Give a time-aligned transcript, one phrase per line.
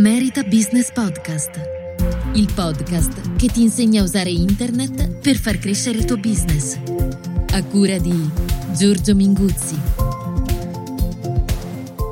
[0.00, 1.50] Merita Business Podcast,
[2.32, 6.78] il podcast che ti insegna a usare internet per far crescere il tuo business.
[7.52, 8.30] A cura di
[8.74, 9.99] Giorgio Minguzzi.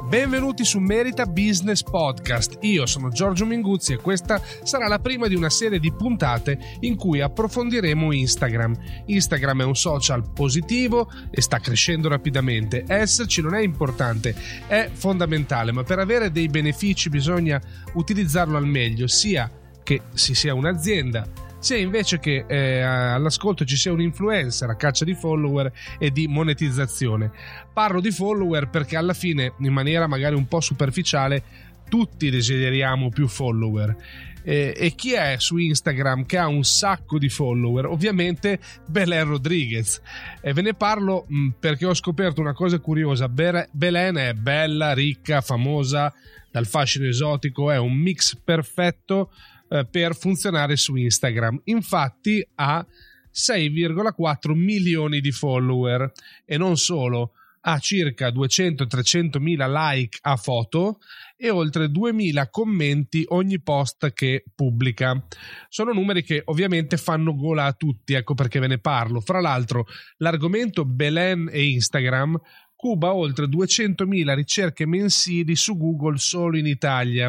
[0.09, 2.57] Benvenuti su Merita Business Podcast.
[2.63, 6.97] Io sono Giorgio Minguzzi e questa sarà la prima di una serie di puntate in
[6.97, 8.75] cui approfondiremo Instagram.
[9.05, 12.85] Instagram è un social positivo e sta crescendo rapidamente.
[12.89, 14.35] Esserci non è importante,
[14.67, 17.61] è fondamentale, ma per avere dei benefici bisogna
[17.93, 19.51] utilizzarlo al meglio, sia
[19.83, 25.05] che si sia un'azienda sia invece che eh, all'ascolto ci sia un influencer a caccia
[25.05, 27.31] di follower e di monetizzazione.
[27.73, 31.43] Parlo di follower perché alla fine, in maniera magari un po' superficiale,
[31.89, 33.97] tutti desideriamo più follower.
[34.45, 37.87] Eh, e chi è su Instagram che ha un sacco di follower?
[37.87, 40.01] Ovviamente Belen Rodriguez.
[40.41, 43.29] E ve ne parlo mh, perché ho scoperto una cosa curiosa.
[43.29, 46.13] Belen è bella, ricca, famosa,
[46.51, 49.31] dal fascino esotico, è un mix perfetto
[49.69, 51.61] eh, per funzionare su Instagram.
[51.65, 52.85] Infatti ha
[53.33, 56.11] 6,4 milioni di follower
[56.45, 60.99] e non solo, ha circa 200-300 mila like a foto
[61.37, 65.23] e oltre 2000 commenti ogni post che pubblica.
[65.69, 69.21] Sono numeri che ovviamente fanno gola a tutti, ecco perché ve ne parlo.
[69.21, 69.87] Fra l'altro,
[70.19, 72.41] l'argomento Belen e Instagram
[72.79, 77.29] cuba oltre 200.000 ricerche mensili su Google solo in Italia.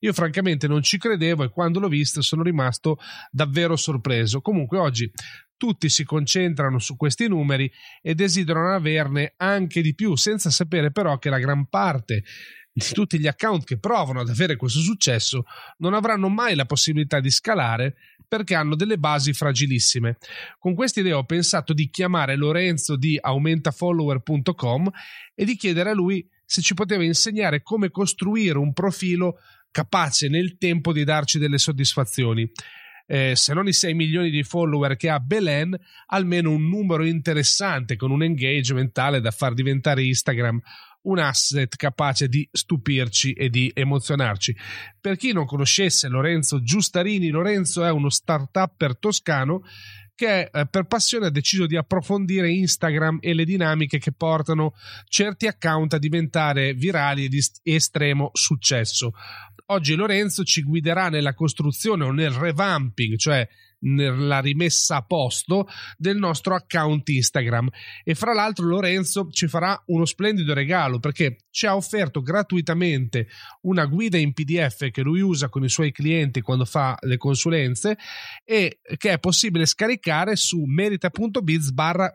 [0.00, 2.98] Io francamente non ci credevo e quando l'ho visto sono rimasto
[3.30, 4.40] davvero sorpreso.
[4.40, 5.08] Comunque oggi
[5.56, 7.70] tutti si concentrano su questi numeri
[8.02, 12.24] e desiderano averne anche di più, senza sapere però che la gran parte
[12.72, 15.44] di tutti gli account che provano ad avere questo successo
[15.78, 17.94] non avranno mai la possibilità di scalare
[18.28, 20.18] perché hanno delle basi fragilissime.
[20.58, 24.90] Con questa idea ho pensato di chiamare Lorenzo di aumentafollower.com
[25.34, 29.38] e di chiedere a lui se ci poteva insegnare come costruire un profilo
[29.70, 32.50] capace nel tempo di darci delle soddisfazioni.
[33.10, 35.74] Eh, se non i 6 milioni di follower che ha Belen,
[36.08, 40.60] almeno un numero interessante con un engagement tale da far diventare Instagram
[41.02, 44.56] un asset capace di stupirci e di emozionarci.
[45.00, 49.62] Per chi non conoscesse Lorenzo Giustarini, Lorenzo è uno start-upper toscano
[50.18, 54.74] che eh, per passione ha deciso di approfondire Instagram e le dinamiche che portano
[55.06, 59.12] certi account a diventare virali e di estremo successo.
[59.66, 63.46] Oggi Lorenzo ci guiderà nella costruzione o nel revamping, cioè
[63.80, 67.68] nella rimessa a posto del nostro account Instagram.
[68.04, 73.28] E fra l'altro Lorenzo ci farà uno splendido regalo perché ci ha offerto gratuitamente
[73.62, 77.96] una guida in PDF che lui usa con i suoi clienti quando fa le consulenze
[78.44, 82.14] e che è possibile scaricare su merita.biz barra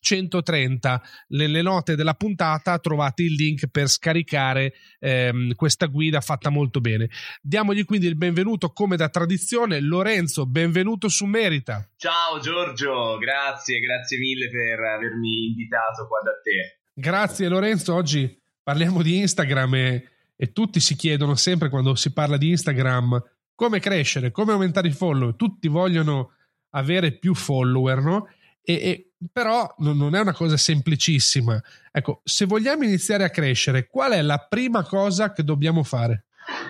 [0.00, 6.50] 130 130 nelle note della puntata trovate il link per scaricare ehm, questa guida fatta
[6.50, 7.08] molto bene.
[7.40, 11.86] Diamogli quindi il benvenuto come da tradizione Lorenzo Lorenzo, benvenuto su Merita.
[11.96, 16.80] Ciao Giorgio, grazie, grazie mille per avermi invitato qua da te.
[16.94, 22.38] Grazie Lorenzo, oggi parliamo di Instagram e, e tutti si chiedono sempre quando si parla
[22.38, 23.22] di Instagram
[23.54, 26.32] come crescere, come aumentare i follower, tutti vogliono
[26.70, 28.28] avere più follower, no?
[28.62, 31.60] E, e, però non è una cosa semplicissima.
[31.92, 36.24] Ecco, se vogliamo iniziare a crescere, qual è la prima cosa che dobbiamo fare?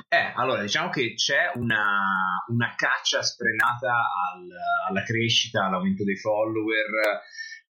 [0.09, 2.05] Eh, allora diciamo che c'è una,
[2.49, 4.49] una caccia sprenata al,
[4.89, 6.87] alla crescita, all'aumento dei follower,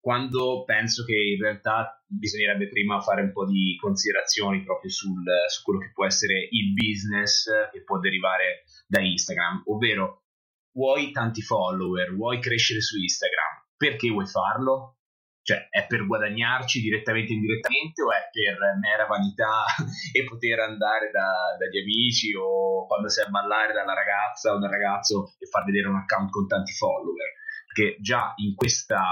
[0.00, 5.62] quando penso che in realtà bisognerebbe prima fare un po' di considerazioni proprio sul, su
[5.62, 10.24] quello che può essere il business che può derivare da Instagram, ovvero
[10.72, 14.96] vuoi tanti follower, vuoi crescere su Instagram, perché vuoi farlo?
[15.42, 19.64] Cioè, è per guadagnarci direttamente o indirettamente o è per mera vanità
[20.14, 24.70] e poter andare da, dagli amici o quando sei a ballare dalla ragazza o dal
[24.70, 27.26] ragazzo e far vedere un account con tanti follower?
[27.66, 29.02] Perché già in, questa,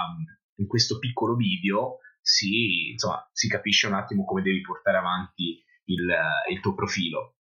[0.57, 6.15] in questo piccolo video si, insomma, si capisce un attimo come devi portare avanti il,
[6.51, 7.37] il tuo profilo.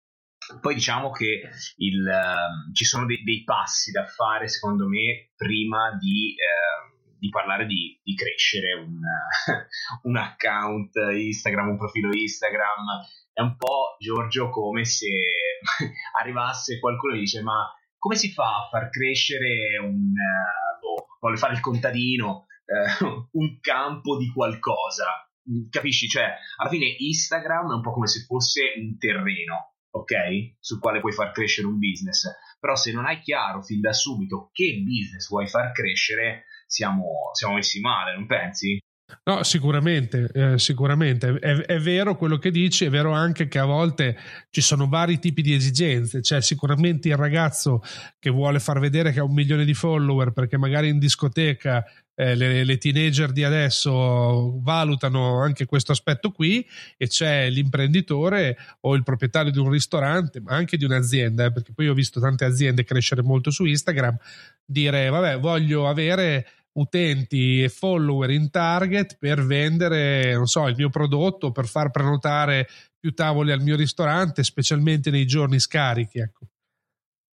[0.60, 1.40] Poi diciamo che
[1.76, 6.34] il, um, ci sono dei, dei, passi da fare, secondo me, prima di...
[6.34, 6.92] Eh,
[7.24, 9.00] di parlare di, di crescere un,
[10.04, 13.00] un, account Instagram, un profilo Instagram.
[13.32, 15.08] È un po', Giorgio, come se
[16.20, 17.66] arrivasse qualcuno e dice ma
[17.98, 20.12] come si fa a far crescere un...
[20.12, 25.26] Uh, boh, vuole fare il contadino, uh, un campo di qualcosa.
[25.70, 26.06] Capisci?
[26.06, 26.24] Cioè,
[26.56, 30.56] alla fine Instagram è un po' come se fosse un terreno, ok?
[30.60, 32.26] Sul quale puoi far crescere un business.
[32.60, 36.44] Però se non hai chiaro fin da subito che business vuoi far crescere,
[36.74, 38.78] siamo, siamo messi male, non pensi?
[39.24, 41.38] No, sicuramente, eh, sicuramente.
[41.38, 44.16] È, è, vero quello che dici, è vero anche che a volte
[44.50, 46.20] ci sono vari tipi di esigenze.
[46.20, 47.82] C'è sicuramente il ragazzo
[48.18, 51.84] che vuole far vedere che ha un milione di follower perché magari in discoteca
[52.14, 56.66] eh, le, le, teenager di adesso valutano anche questo aspetto qui
[56.96, 61.72] e c'è l'imprenditore o il proprietario di un ristorante, ma anche di un'azienda, eh, perché
[61.72, 64.16] poi ho visto tante aziende crescere molto su Instagram,
[64.64, 70.90] dire vabbè voglio avere utenti e follower in target per vendere, non so, il mio
[70.90, 72.68] prodotto, per far prenotare
[72.98, 76.18] più tavoli al mio ristorante, specialmente nei giorni scarichi.
[76.18, 76.46] Ecco.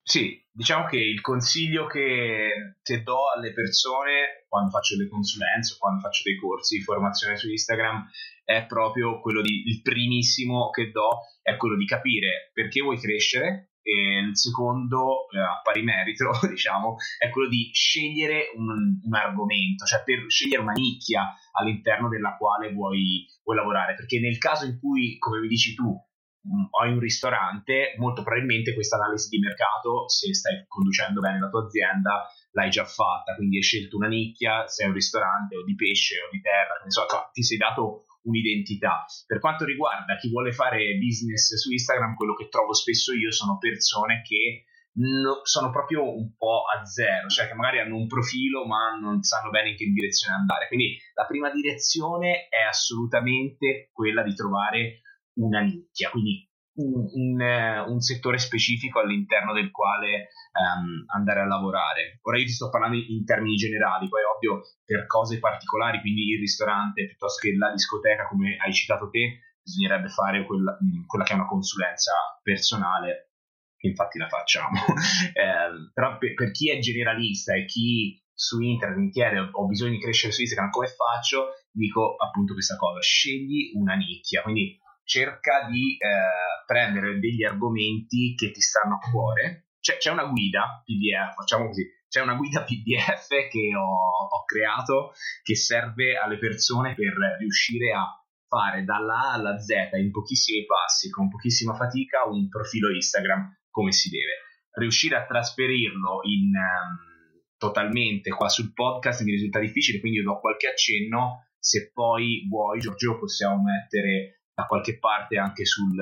[0.03, 6.01] Sì, diciamo che il consiglio che, che do alle persone quando faccio le consulenze quando
[6.01, 8.09] faccio dei corsi di formazione su Instagram
[8.43, 13.70] è proprio quello di il primissimo che do è quello di capire perché vuoi crescere
[13.83, 19.85] e il secondo, eh, a pari merito, diciamo, è quello di scegliere un, un, argomento,
[19.85, 23.95] cioè per scegliere una nicchia all'interno della quale vuoi, vuoi lavorare.
[23.95, 28.73] Perché nel caso in cui, come mi dici tu, mh, hai un ristorante, molto probabilmente
[28.73, 33.35] questa analisi di mercato, se stai conducendo bene la tua azienda, l'hai già fatta.
[33.35, 36.79] Quindi hai scelto una nicchia, se è un ristorante o di pesce o di terra,
[36.83, 39.05] insomma, ti sei dato un'identità.
[39.25, 43.57] Per quanto riguarda chi vuole fare business su Instagram, quello che trovo spesso io sono
[43.57, 48.65] persone che no, sono proprio un po' a zero, cioè che magari hanno un profilo
[48.65, 50.67] ma non sanno bene in che direzione andare.
[50.67, 55.01] Quindi la prima direzione è assolutamente quella di trovare
[55.35, 61.45] una nicchia, quindi un, un, eh, un, settore specifico all'interno del quale um, andare a
[61.45, 62.19] lavorare.
[62.21, 66.39] Ora io ti sto parlando in termini generali, poi ovvio per cose particolari, quindi il
[66.39, 71.33] ristorante piuttosto che la discoteca, come hai citato te, bisognerebbe fare quella, mm, quella che
[71.33, 73.31] è una consulenza personale,
[73.77, 74.79] che infatti la facciamo.
[75.33, 79.91] eh, però per, per chi è generalista e chi su internet mi chiede ho bisogno
[79.91, 81.49] di crescere su Instagram, come faccio?
[81.69, 84.79] Dico appunto questa cosa, scegli una nicchia, quindi
[85.11, 89.67] cerca di eh, prendere degli argomenti che ti stanno a cuore.
[89.81, 95.11] C'è, c'è, una guida PDF, facciamo così, c'è una guida PDF che ho, ho creato
[95.43, 98.07] che serve alle persone per riuscire a
[98.47, 103.91] fare dalla A alla Z in pochissimi passi, con pochissima fatica, un profilo Instagram come
[103.91, 104.47] si deve.
[104.73, 110.67] Riuscire a trasferirlo in, um, totalmente qua sul podcast mi risulta difficile, quindi do qualche
[110.67, 111.47] accenno.
[111.59, 115.95] Se poi vuoi, Giorgio, possiamo mettere da qualche parte anche sul,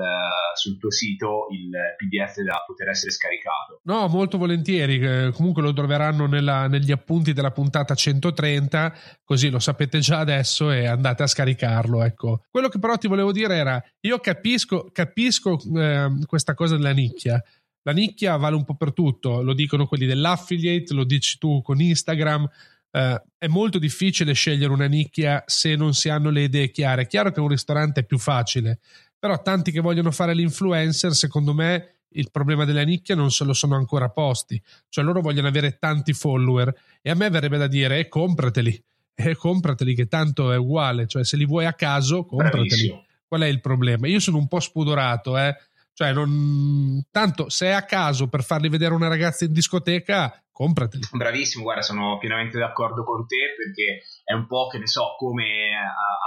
[0.56, 3.80] sul, tuo sito il PDF da poter essere scaricato.
[3.84, 10.00] No, molto volentieri, comunque lo troveranno nella, negli appunti della puntata 130, così lo sapete
[10.00, 12.04] già adesso e andate a scaricarlo.
[12.04, 12.44] Ecco.
[12.50, 17.42] Quello che però ti volevo dire era, io capisco, capisco eh, questa cosa della nicchia.
[17.84, 21.80] La nicchia vale un po' per tutto, lo dicono quelli dell'affiliate, lo dici tu con
[21.80, 22.48] Instagram,
[22.92, 27.04] Uh, è molto difficile scegliere una nicchia se non si hanno le idee chiare.
[27.04, 28.80] È chiaro che un ristorante è più facile,
[29.18, 33.54] però tanti che vogliono fare l'influencer, secondo me il problema della nicchia non se lo
[33.54, 34.62] sono ancora posti.
[34.88, 38.84] Cioè loro vogliono avere tanti follower e a me verrebbe da dire eh, comprateli,
[39.14, 42.68] eh, comprateli che tanto è uguale, cioè se li vuoi a caso, comprateli.
[42.68, 43.06] Bravissimo.
[43.28, 44.08] Qual è il problema?
[44.08, 45.56] Io sono un po' spudorato, eh.
[46.00, 47.04] Cioè, non...
[47.12, 51.04] tanto se è a caso per farli vedere una ragazza in discoteca, comprateli.
[51.12, 55.76] Bravissimo, guarda, sono pienamente d'accordo con te perché è un po' che ne so, come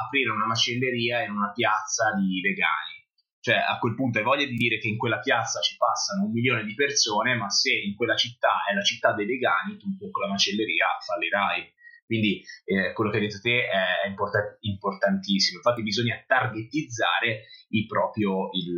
[0.05, 3.01] aprire una macelleria in una piazza di vegani.
[3.41, 6.33] Cioè, a quel punto hai voglia di dire che in quella piazza ci passano un
[6.33, 10.11] milione di persone, ma se in quella città è la città dei vegani, tu con
[10.11, 11.73] quella macelleria fallirai.
[12.05, 15.57] Quindi eh, quello che hai detto te è import- importantissimo.
[15.65, 18.77] Infatti bisogna targetizzare il proprio, il,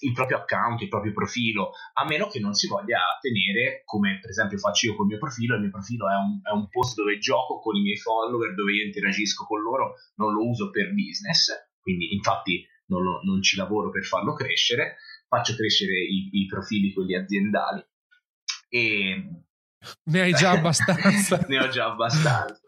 [0.00, 4.30] il proprio account, il proprio profilo, a meno che non si voglia tenere, come per
[4.30, 7.18] esempio faccio io col mio profilo, il mio profilo è un, è un post dove
[7.18, 11.50] gioco con i miei follower, dove io interagisco con loro, non lo uso per business,
[11.80, 14.96] quindi infatti non, lo, non ci lavoro per farlo crescere,
[15.28, 17.84] faccio crescere i, i profili, quelli aziendali.
[18.68, 19.24] E
[20.04, 21.44] ne hai già abbastanza.
[21.48, 22.60] ne ho già abbastanza.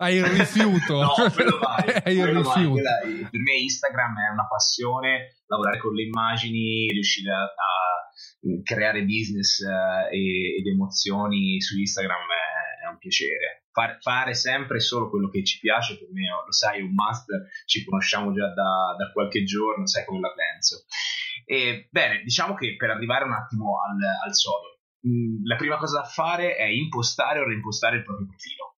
[0.00, 1.02] Hai il rifiuto.
[1.02, 1.84] no, quello vai.
[2.02, 2.82] Hai il rifiuto.
[2.82, 3.28] Vai.
[3.30, 9.58] Per me Instagram è una passione, lavorare con le immagini, riuscire a, a creare business
[9.60, 13.66] uh, e, ed emozioni su Instagram è, è un piacere.
[13.72, 17.28] Far, fare sempre solo quello che ci piace, per me lo sai, è un must,
[17.66, 20.86] ci conosciamo già da, da qualche giorno, sai come la penso.
[21.44, 26.00] E, bene, diciamo che per arrivare un attimo al, al sodo, mh, la prima cosa
[26.00, 28.69] da fare è impostare o reimpostare il proprio profilo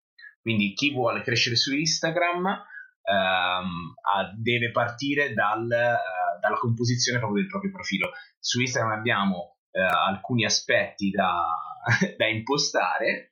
[0.42, 3.94] quindi chi vuole crescere su Instagram ehm,
[4.36, 8.10] deve partire dal, uh, dalla composizione proprio del proprio profilo.
[8.38, 11.44] Su Instagram abbiamo uh, alcuni aspetti da,
[12.18, 13.30] da impostare,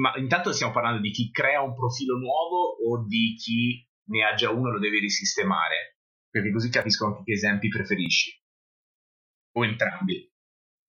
[0.00, 4.34] ma intanto stiamo parlando di chi crea un profilo nuovo o di chi ne ha
[4.34, 5.98] già uno lo devi risistemare,
[6.30, 8.40] perché così capisco anche che esempi preferisci.
[9.56, 10.32] O entrambi.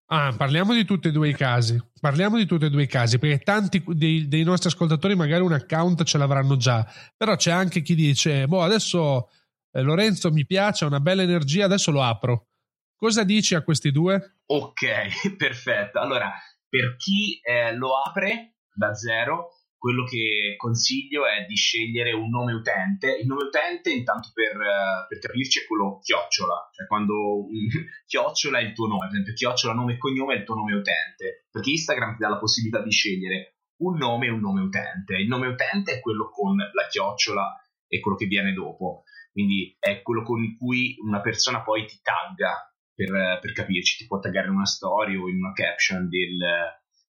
[0.10, 1.82] Ah, parliamo di tutti e due i casi.
[2.00, 5.52] Parliamo di tutti e due i casi, perché tanti dei, dei, nostri ascoltatori magari un
[5.52, 6.86] account ce l'avranno già,
[7.16, 9.30] però c'è anche chi dice, boh, adesso
[9.72, 12.48] eh, Lorenzo mi piace, ha una bella energia, adesso lo apro.
[12.96, 14.38] Cosa dici a questi due?
[14.46, 16.00] Ok, perfetto.
[16.00, 16.32] Allora,
[16.70, 19.50] per chi eh, lo apre da zero,
[19.88, 23.16] quello che consiglio è di scegliere un nome utente.
[23.22, 27.48] Il nome utente, intanto per, uh, per capirci, è quello chiocciola, cioè quando
[28.06, 30.74] chiocciola è il tuo nome, ad esempio chiocciola nome e cognome è il tuo nome
[30.74, 35.16] utente, perché Instagram ti dà la possibilità di scegliere un nome e un nome utente.
[35.16, 37.56] Il nome utente è quello con la chiocciola
[37.88, 42.60] e quello che viene dopo, quindi è quello con cui una persona poi ti tagga
[42.94, 46.44] per, per capirci, ti può taggare in una story o in una caption del,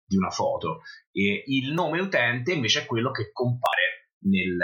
[0.09, 0.81] di una foto.
[1.13, 4.57] E il nome utente invece è quello che compare nel,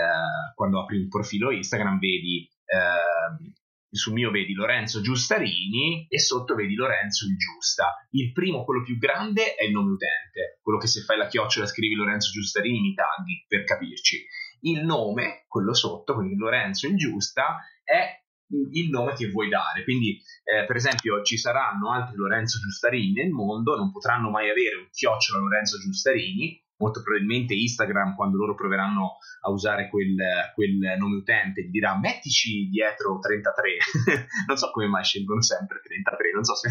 [0.55, 3.53] quando apri un profilo Instagram, vedi eh,
[3.91, 7.95] sul mio vedi Lorenzo Giustarini e sotto vedi Lorenzo il Giusta.
[8.11, 11.67] Il primo, quello più grande, è il nome utente, quello che se fai la chiocciola
[11.67, 14.27] scrivi Lorenzo Giustarini mi tagli per capirci.
[14.63, 18.24] Il nome, quello sotto, quindi Lorenzo il Giusta, è
[18.73, 19.85] il nome che vuoi dare.
[19.85, 24.77] Quindi, eh, per esempio, ci saranno altri Lorenzo Giustarini nel mondo, non potranno mai avere
[24.77, 26.63] un chiocciola Lorenzo Giustarini.
[26.77, 30.17] Molto probabilmente Instagram, quando loro proveranno a usare quel,
[30.55, 34.27] quel nome utente, gli dirà mettici dietro 33.
[34.49, 36.69] non so come mai scelgono sempre 33, non so se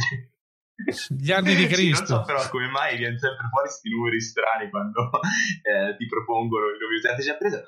[1.15, 2.05] gli anni di Cristo.
[2.05, 5.09] Sì, non so però come mai viene sempre fuori questi numeri strani quando
[5.63, 7.63] eh, ti propongono il nome utente già preso.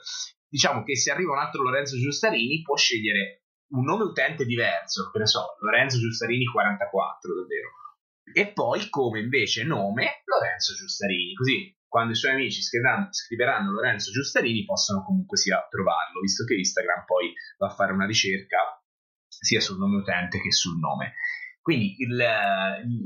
[0.47, 3.44] Diciamo che se arriva un altro Lorenzo Giustarini può scegliere
[3.75, 7.69] un nome utente diverso, che ne so, Lorenzo Giustarini 44, davvero.
[8.33, 14.11] E poi come invece nome Lorenzo Giustarini, così quando i suoi amici scriveranno, scriveranno Lorenzo
[14.11, 18.81] Giustarini possono comunque sia trovarlo, visto che Instagram poi va a fare una ricerca
[19.27, 21.13] sia sul nome utente che sul nome.
[21.61, 22.15] Quindi il,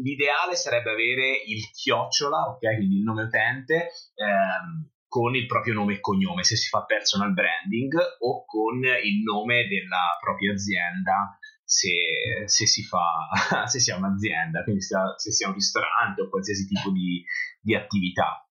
[0.01, 5.95] l'ideale sarebbe avere il chiocciola, ok, quindi il nome utente, ehm, con il proprio nome
[5.95, 12.45] e cognome, se si fa personal branding o con il nome della propria azienda se,
[12.45, 13.27] se si fa
[13.67, 17.23] se si ha un'azienda, quindi se, si ha un ristorante o qualsiasi tipo di,
[17.59, 18.47] di attività.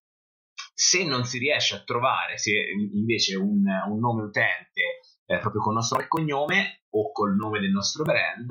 [0.75, 2.53] Se non si riesce a trovare se
[2.93, 7.61] invece un, un nome utente eh, proprio con il nostro nome cognome o col nome
[7.61, 8.49] del nostro brand,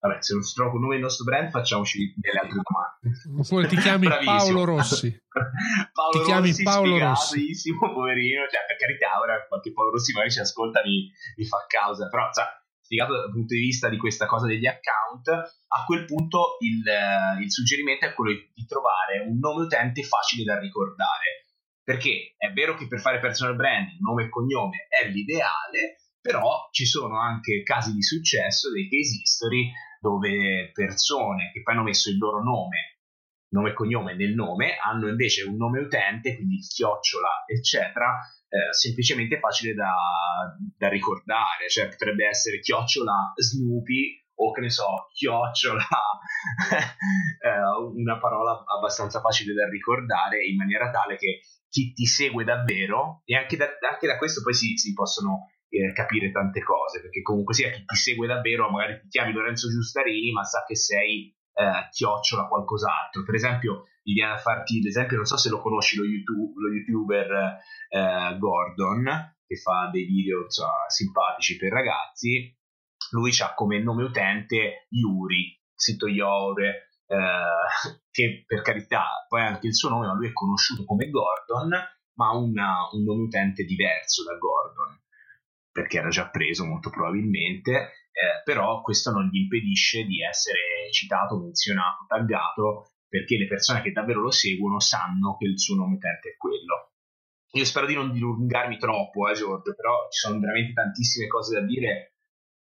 [0.00, 3.42] Vabbè, se non si trova un nome del nostro brand, facciamoci delle altre domande.
[3.42, 5.10] Oppure ti chiami Paolo Rossi.
[5.92, 7.74] Paolo ti chiami Rossi, Paolo Rossi.
[7.78, 8.46] poverino.
[8.46, 12.08] Cioè, per carità, ora qualche Paolo Rossi magari ci ascolta mi, mi fa causa.
[12.08, 12.46] Però, cioè,
[12.88, 17.42] spiegato dal punto di vista di questa cosa degli account, a quel punto il, eh,
[17.42, 21.44] il suggerimento è quello di trovare un nome utente facile da ricordare.
[21.82, 26.84] Perché è vero che per fare personal branding, nome e cognome è l'ideale, però ci
[26.84, 32.18] sono anche casi di successo, dei case history, dove persone che poi hanno messo il
[32.18, 32.98] loro nome,
[33.50, 39.38] nome e cognome nel nome, hanno invece un nome utente, quindi chiocciola, eccetera, eh, semplicemente
[39.38, 39.92] facile da,
[40.76, 45.82] da, ricordare, cioè potrebbe essere chiocciola Snoopy o che ne so, chiocciola,
[47.42, 47.50] eh,
[47.94, 53.36] una parola abbastanza facile da ricordare in maniera tale che chi ti segue davvero, e
[53.36, 57.54] anche da, anche da questo poi si, si possono eh, capire tante cose, perché comunque
[57.54, 61.88] sia chi ti segue davvero, magari ti chiami Lorenzo Giustarini, ma sa che sei eh,
[61.90, 63.24] chiocciola qualcos'altro.
[63.24, 66.72] Per esempio, mi viene a farti l'esempio, non so se lo conosci, lo, YouTube, lo
[66.72, 67.58] youtuber
[67.88, 72.54] eh, Gordon, che fa dei video cioè, simpatici per ragazzi.
[73.10, 79.74] Lui ha come nome utente Yuri, sito Yore, eh, che per carità poi anche il
[79.74, 81.70] suo nome, ma lui è conosciuto come Gordon,
[82.14, 82.52] ma ha un
[83.04, 85.06] nome utente diverso da Gordon
[85.78, 87.70] perché era già preso molto probabilmente,
[88.10, 93.92] eh, però questo non gli impedisce di essere citato, menzionato, taggato, perché le persone che
[93.92, 96.94] davvero lo seguono sanno che il suo nome utente è quello.
[97.52, 101.64] Io spero di non dilungarmi troppo, eh, Giorgio, però ci sono veramente tantissime cose da
[101.64, 102.16] dire.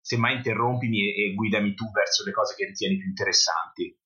[0.02, 3.98] Semmai interrompimi e, e guidami tu verso le cose che ritieni più interessanti.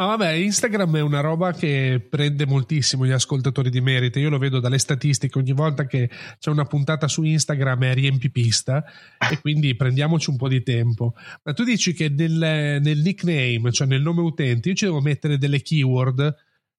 [0.00, 4.20] Ah, vabbè, Instagram è una roba che prende moltissimo gli ascoltatori di merito.
[4.20, 8.84] Io lo vedo dalle statistiche, ogni volta che c'è una puntata su Instagram è riempipista
[9.28, 11.14] e quindi prendiamoci un po' di tempo.
[11.42, 15.36] Ma tu dici che nel, nel nickname, cioè nel nome utente, io ci devo mettere
[15.36, 16.32] delle keyword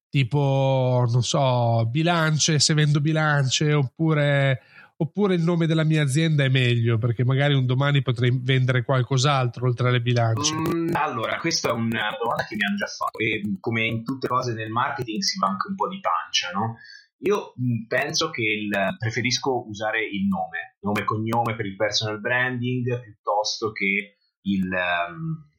[0.08, 4.62] tipo, non so, bilance, se vendo bilance, oppure
[5.02, 9.68] oppure il nome della mia azienda è meglio perché magari un domani potrei vendere qualcos'altro
[9.68, 10.54] oltre alle bilance?
[10.54, 14.28] Mm, allora, questa è una domanda che mi hanno già fatto e come in tutte
[14.28, 16.78] cose nel marketing si anche un po' di pancia, no?
[17.24, 17.54] Io
[17.88, 23.72] penso che il, preferisco usare il nome, nome e cognome per il personal branding piuttosto
[23.72, 25.50] che il, um,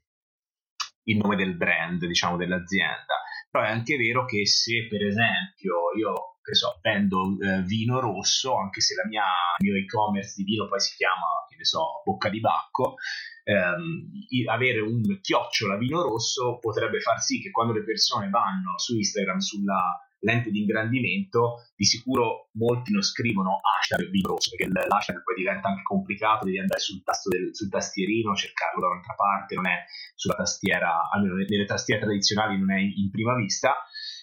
[1.04, 3.14] il nome del brand, diciamo, dell'azienda.
[3.50, 8.56] Però è anche vero che se per esempio io che so, vendo eh, vino rosso,
[8.56, 9.24] anche se la mia,
[9.58, 12.96] il mio e-commerce di vino poi si chiama, che ne so, Bocca di Bacco,
[13.44, 14.10] ehm,
[14.48, 19.38] avere un chiocciola vino rosso potrebbe far sì che quando le persone vanno su Instagram
[19.38, 25.34] sulla lente di ingrandimento, di sicuro molti non scrivono hashtag vino rosso, perché l'hashtag poi
[25.36, 29.66] diventa anche complicato, devi andare sul, tasto del, sul tastierino, cercarlo da un'altra parte, non
[29.66, 33.74] è sulla tastiera, almeno nelle tastiere tradizionali non è in prima vista.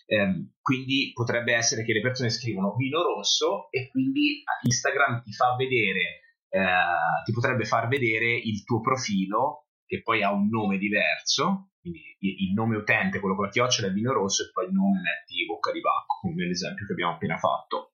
[0.10, 5.54] Eh, quindi potrebbe essere che le persone scrivono vino rosso e quindi Instagram ti fa
[5.58, 11.72] vedere, eh, ti potrebbe far vedere il tuo profilo che poi ha un nome diverso,
[11.80, 15.00] quindi il nome utente, quello con la chiocciola è vino rosso e poi il nome
[15.02, 17.94] metti bocca di bacco, come l'esempio che abbiamo appena fatto.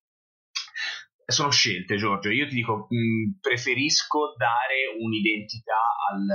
[1.26, 2.30] Sono scelte, Giorgio.
[2.30, 6.28] Io ti dico, mh, preferisco dare un'identità al,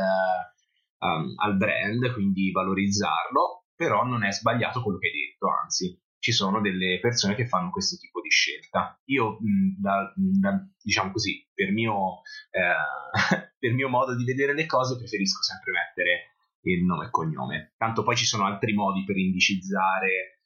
[0.98, 6.32] um, al brand, quindi valorizzarlo, però non è sbagliato quello che hai detto, anzi, ci
[6.32, 9.00] sono delle persone che fanno questo tipo di scelta.
[9.04, 9.38] Io,
[9.78, 12.74] da, da, diciamo così, per mio, eh,
[13.56, 17.74] per mio modo di vedere le cose, preferisco sempre mettere il nome e cognome.
[17.76, 20.40] Tanto poi ci sono altri modi per indicizzare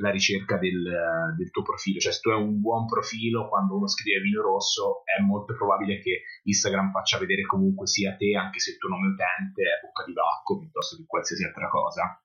[0.00, 0.82] la ricerca del,
[1.36, 2.00] del, tuo profilo.
[2.00, 6.00] Cioè, se tu hai un buon profilo, quando uno scrive vino rosso, è molto probabile
[6.00, 10.04] che Instagram faccia vedere comunque sia te, anche se il tuo nome utente è bocca
[10.06, 12.18] di bacco piuttosto che qualsiasi altra cosa.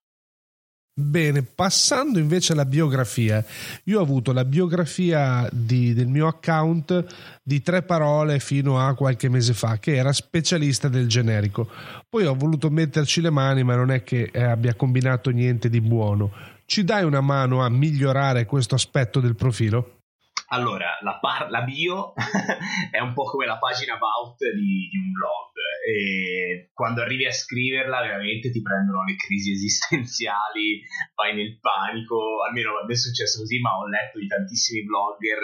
[0.96, 3.44] Bene, passando invece alla biografia,
[3.86, 7.04] io ho avuto la biografia di, del mio account
[7.42, 11.68] di tre parole fino a qualche mese fa, che era specialista del generico.
[12.08, 15.82] Poi ho voluto metterci le mani, ma non è che eh, abbia combinato niente di
[15.82, 16.32] buono.
[16.66, 20.03] Ci dai una mano a migliorare questo aspetto del profilo?
[20.48, 22.14] Allora, la, par- la bio
[22.92, 25.52] è un po' come la pagina about di, di, un blog
[25.88, 30.82] e quando arrivi a scriverla veramente ti prendono le crisi esistenziali,
[31.16, 35.40] vai nel panico, almeno a me è successo così, ma ho letto di tantissimi blogger,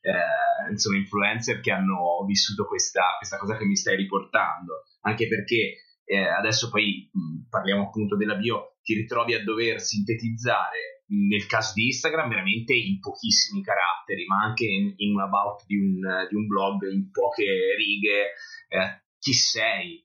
[0.00, 5.82] eh, insomma influencer che hanno vissuto questa, questa, cosa che mi stai riportando, anche perché
[6.04, 11.72] eh, adesso poi mh, parliamo appunto della bio, ti ritrovi a dover sintetizzare nel caso
[11.74, 16.34] di Instagram veramente in pochissimi caratteri, ma anche in, in un about di un, di
[16.34, 17.44] un, blog in poche
[17.76, 18.32] righe.
[18.68, 20.02] Eh, chi sei?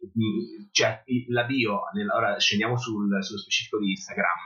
[0.72, 1.82] Cioè, la bio,
[2.14, 4.40] ora scendiamo sul, sullo specifico di Instagram.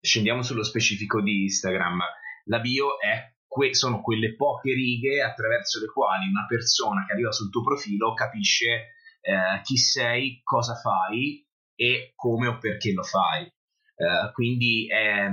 [0.00, 2.00] Scendiamo sullo specifico di Instagram.
[2.46, 7.30] La bio è que- sono quelle poche righe attraverso le quali una persona che arriva
[7.30, 13.50] sul tuo profilo capisce eh, chi sei, cosa fai e come o perché lo fai.
[13.96, 15.30] Uh, quindi è,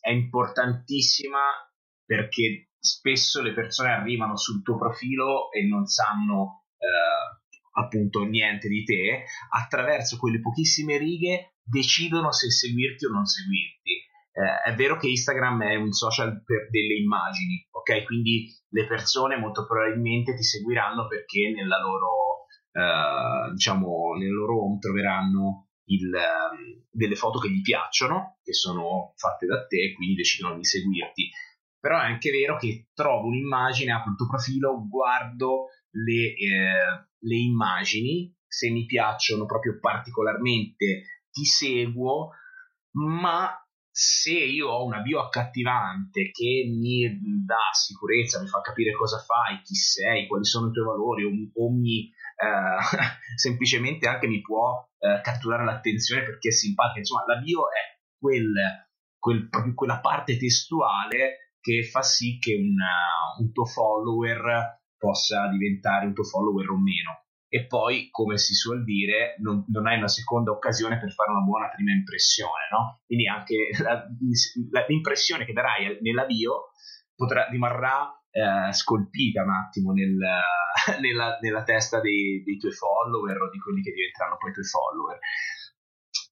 [0.00, 1.40] è, importantissima
[2.04, 8.84] perché spesso le persone arrivano sul tuo profilo e non sanno uh, appunto niente di
[8.84, 14.06] te, attraverso quelle pochissime righe decidono se seguirti o non seguirti.
[14.30, 18.04] Uh, è vero che Instagram è un social per delle immagini, ok?
[18.04, 22.46] Quindi le persone molto probabilmente ti seguiranno perché nella loro,
[23.52, 29.46] diciamo, nel loro home troveranno il, um, delle foto che gli piacciono, che sono fatte
[29.46, 31.30] da te, e quindi decidono di seguirti.
[31.78, 37.36] Però è anche vero che trovo un'immagine, apro il tuo profilo, guardo le, eh, le
[37.36, 42.30] immagini, se mi piacciono proprio particolarmente ti seguo,
[42.92, 43.63] ma
[43.96, 47.06] se io ho una bio accattivante che mi
[47.44, 51.30] dà sicurezza, mi fa capire cosa fai, chi sei, quali sono i tuoi valori, o,
[51.30, 52.82] o mi eh,
[53.36, 56.98] semplicemente anche mi può eh, catturare l'attenzione perché è simpatica.
[56.98, 58.52] Insomma, la bio è quel,
[59.16, 66.14] quel, quella parte testuale che fa sì che una, un tuo follower possa diventare un
[66.14, 67.23] tuo follower o meno.
[67.54, 71.44] E poi, come si suol dire, non, non hai una seconda occasione per fare una
[71.44, 73.02] buona prima impressione, no?
[73.06, 74.04] Quindi anche la,
[74.72, 76.70] la, l'impressione che darai nella bio
[77.14, 80.18] potrà, rimarrà eh, scolpita un attimo nel,
[81.00, 84.66] nella, nella, testa dei, dei, tuoi follower o di quelli che diventeranno poi i tuoi
[84.66, 85.18] follower.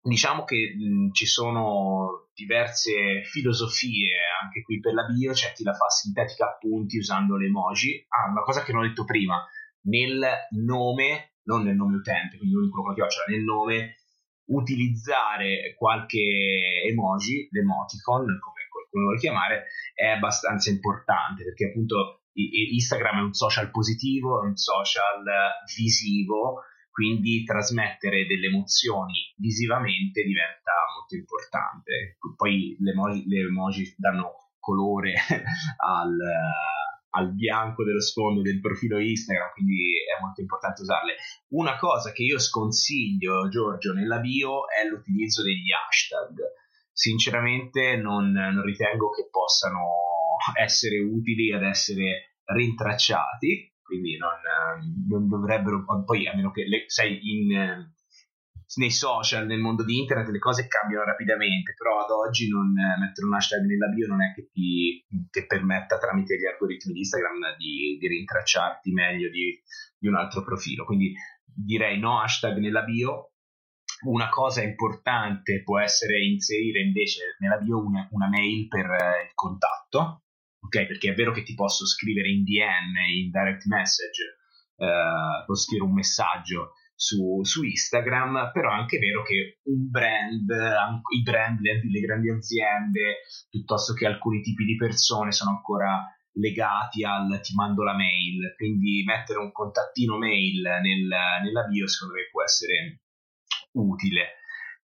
[0.02, 5.74] Diciamo che mh, ci sono diverse filosofie anche qui per la bio, c'è chi la
[5.74, 8.04] fa sintetica appunti usando le emoji.
[8.08, 9.46] Ah, una cosa che non ho detto prima,
[9.82, 13.96] nel nome, non nel nome utente, quindi non quello con la chiocciola, nel nome
[14.44, 23.22] utilizzare qualche emoji, l'emoticon, come come vuoi chiamare, è abbastanza importante perché appunto Instagram è
[23.22, 25.24] un social positivo, è un social
[25.74, 32.18] visivo, quindi trasmettere delle emozioni visivamente diventa molto importante.
[32.36, 35.14] Poi le emoji, le emoji danno colore
[35.76, 36.16] al,
[37.14, 41.16] al bianco dello sfondo del profilo Instagram, quindi è molto importante usarle.
[41.48, 46.36] Una cosa che io sconsiglio, Giorgio, nella bio è l'utilizzo degli hashtag.
[46.92, 49.88] Sinceramente non, non ritengo che possano
[50.58, 54.40] essere utili ad essere rintracciati, quindi non,
[55.08, 57.90] non dovrebbero, poi a meno che le, sei in
[58.76, 62.98] nei social, nel mondo di internet, le cose cambiano rapidamente, però ad oggi non eh,
[62.98, 67.00] mettere un hashtag nella bio non è che ti che permetta tramite gli algoritmi di
[67.00, 69.60] Instagram di, di rintracciarti meglio di,
[69.98, 70.84] di, un altro profilo.
[70.84, 71.12] Quindi
[71.44, 73.32] direi no hashtag nella bio.
[74.04, 79.34] Una cosa importante può essere inserire invece nella bio una, una mail per eh, il
[79.34, 80.24] contatto,
[80.60, 80.86] ok?
[80.86, 84.38] Perché è vero che ti posso scrivere in DM, in direct message,
[84.76, 86.72] eh, posso scrivere un messaggio
[87.02, 93.22] su, su, Instagram, però è anche vero che un brand, i brand, le, grandi aziende,
[93.50, 99.02] piuttosto che alcuni tipi di persone sono ancora legati al ti mando la mail, quindi
[99.04, 101.08] mettere un contattino mail nel,
[101.42, 103.00] nella bio secondo me può essere
[103.72, 104.36] utile.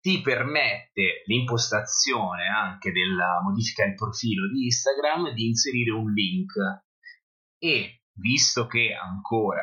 [0.00, 6.52] Ti permette l'impostazione anche della modifica del profilo di Instagram di inserire un link
[7.58, 9.62] e visto che ancora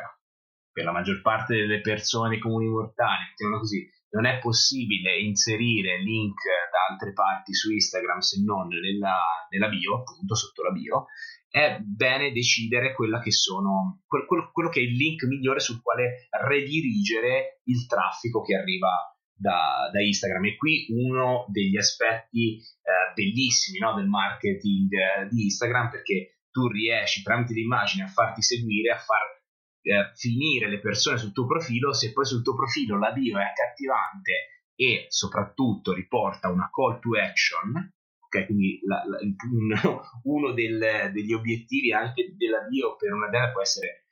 [0.80, 3.24] per la maggior parte delle persone comuni mortali,
[3.58, 6.40] così, non è possibile inserire link
[6.72, 11.06] da altre parti su Instagram se non nella, nella bio, appunto sotto la bio,
[11.50, 17.60] è bene decidere che sono, quello, quello, che è il link migliore sul quale redirigere
[17.64, 18.88] il traffico che arriva
[19.34, 20.46] da, da Instagram.
[20.46, 26.66] E qui uno degli aspetti eh, bellissimi no, del marketing eh, di Instagram perché tu
[26.68, 29.39] riesci tramite l'immagine a farti seguire, a far
[29.82, 33.42] eh, finire le persone sul tuo profilo se poi sul tuo profilo la bio è
[33.42, 34.32] accattivante
[34.74, 37.92] e soprattutto riporta una call to action
[38.30, 38.46] ok?
[38.46, 39.18] Quindi la, la,
[39.50, 44.06] un, uno del, degli obiettivi anche della bio per un'azienda può essere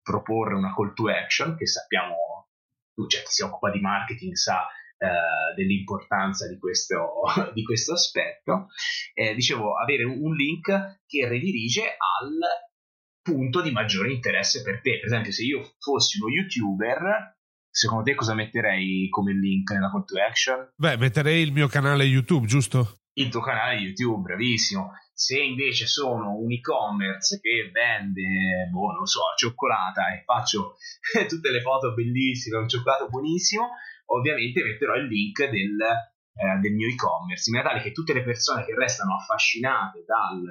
[0.00, 2.14] proporre una call to action che sappiamo
[3.08, 8.68] cioè chi si occupa di marketing sa eh, dell'importanza di questo, di questo aspetto.
[9.12, 12.38] Eh, dicevo avere un link che redirige al
[13.24, 14.98] punto di maggiore interesse per te.
[14.98, 17.36] Per esempio, se io fossi uno youtuber,
[17.70, 20.70] secondo te cosa metterei come link nella call to action?
[20.76, 22.98] Beh, metterei il mio canale YouTube, giusto?
[23.14, 24.92] Il tuo canale YouTube, bravissimo.
[25.14, 30.74] Se invece sono un e-commerce che vende, boh, non so, cioccolata e faccio
[31.26, 33.68] tutte le foto bellissime, un cioccolato buonissimo,
[34.06, 35.76] ovviamente metterò il link del,
[36.34, 40.42] eh, del mio e-commerce, in modo tale che tutte le persone che restano affascinate dal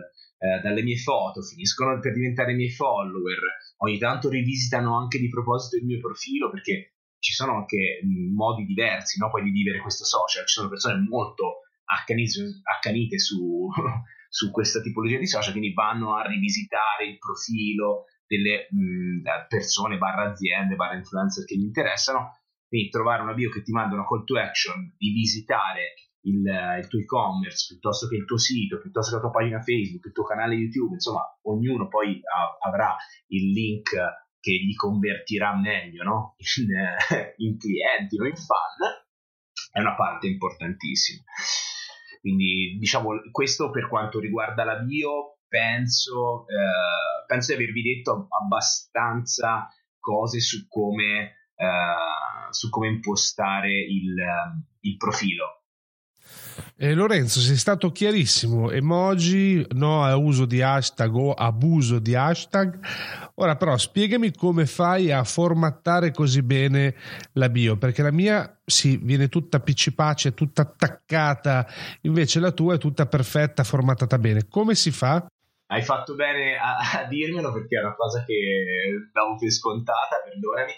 [0.44, 3.40] eh, dalle mie foto, finiscono per diventare miei follower,
[3.78, 8.02] ogni tanto rivisitano anche di proposito il mio profilo perché ci sono anche
[8.36, 13.70] modi diversi no, poi di vivere questo social, ci sono persone molto accanite, accanite su,
[14.28, 20.30] su, questa tipologia di social, quindi vanno a rivisitare il profilo delle mh, persone, barra
[20.30, 22.43] aziende, barra influencer che gli interessano,
[22.74, 26.42] quindi trovare una bio che ti manda una call to action di visitare il,
[26.80, 30.12] il, tuo e-commerce, piuttosto che il tuo sito, piuttosto che la tua pagina Facebook, il
[30.12, 32.96] tuo canale YouTube, insomma, ognuno poi ha, avrà
[33.28, 33.92] il link
[34.40, 36.36] che gli convertirà meglio no?
[36.58, 36.68] in,
[37.46, 39.06] in clienti o in fan,
[39.72, 41.22] è una parte importantissima.
[42.22, 49.70] Quindi, diciamo, questo per quanto riguarda la bio, penso, eh, penso di avervi detto abbastanza
[50.00, 54.14] cose su come, eh, su come impostare il,
[54.82, 55.64] il profilo
[56.76, 58.72] eh, Lorenzo, sei stato chiarissimo.
[58.72, 62.80] Emoji, no a uso di hashtag o abuso di hashtag.
[63.36, 66.96] Ora però spiegami come fai a formattare così bene
[67.34, 71.68] la bio, perché la mia sì, viene tutta piccipace, tutta attaccata,
[72.02, 74.48] invece la tua è tutta perfetta, formattata bene.
[74.48, 75.26] Come si fa?
[75.74, 80.72] Hai fatto bene a, a, dirmelo perché è una cosa che davo per scontata, perdonami.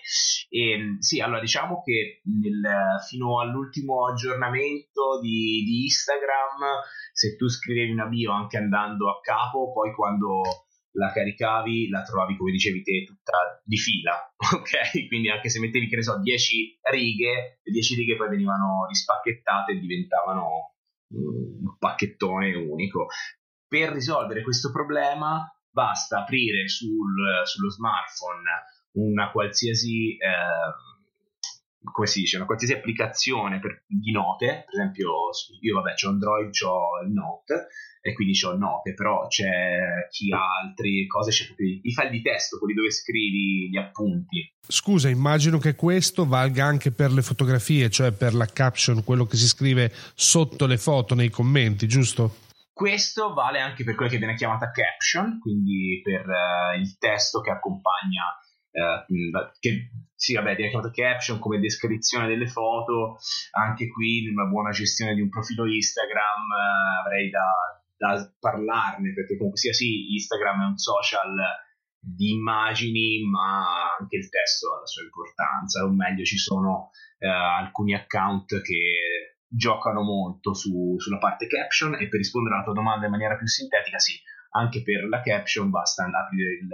[0.50, 6.80] E, ehm, sì, allora diciamo che nel, fino all'ultimo aggiornamento di, di, Instagram,
[7.12, 10.42] se tu scrivevi una bio anche andando a capo, poi quando
[10.96, 14.16] la caricavi la trovavi come dicevi te tutta di fila,
[14.56, 15.08] ok?
[15.08, 19.74] Quindi anche se mettevi che ne so 10 righe, le 10 righe poi venivano rispacchettate
[19.74, 20.72] e diventavano
[21.08, 23.08] un pacchettone unico
[23.76, 28.50] per risolvere questo problema basta aprire sul, sullo smartphone
[28.94, 35.12] una qualsiasi, eh, come si dice, una qualsiasi applicazione per, di note, per esempio
[35.60, 37.68] io vabbè c'ho Android, c'ho il Note
[38.00, 42.22] e quindi c'ho note, però c'è chi ha altre cose, c'è proprio i file di
[42.22, 44.54] testo, quelli dove scrivi gli appunti.
[44.66, 49.36] Scusa, immagino che questo valga anche per le fotografie, cioè per la caption, quello che
[49.36, 52.44] si scrive sotto le foto nei commenti, giusto?
[52.76, 57.50] Questo vale anche per quella che viene chiamata caption, quindi per uh, il testo che
[57.50, 58.36] accompagna,
[58.72, 63.16] uh, che sì, vabbè, viene chiamata caption come descrizione delle foto.
[63.52, 67.48] Anche qui, in una buona gestione di un profilo Instagram, uh, avrei da,
[67.96, 71.34] da, parlarne, perché comunque sia sì, Instagram è un social
[71.98, 77.96] di immagini, ma anche il testo ha la sua importanza, o meglio, ci sono alcuni
[77.96, 83.12] account che giocano molto su, sulla parte caption e per rispondere alla tua domanda in
[83.12, 84.20] maniera più sintetica, sì,
[84.52, 86.70] anche per la caption basta aprire il,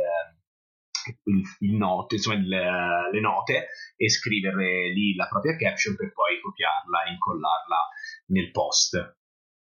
[1.23, 6.39] il, il note, insomma il, le note e scrivere lì la propria caption per poi
[6.41, 7.77] copiarla e incollarla
[8.27, 9.19] nel post.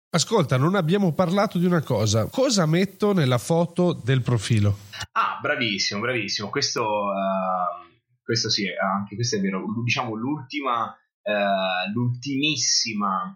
[0.09, 2.29] Ascolta, non abbiamo parlato di una cosa.
[2.31, 4.79] Cosa metto nella foto del profilo?
[5.13, 6.49] Ah, bravissimo, bravissimo.
[6.49, 9.65] Questo, uh, questo sì, anche questo è vero.
[9.85, 13.35] Diciamo l'ultima eh, l'ultimissima,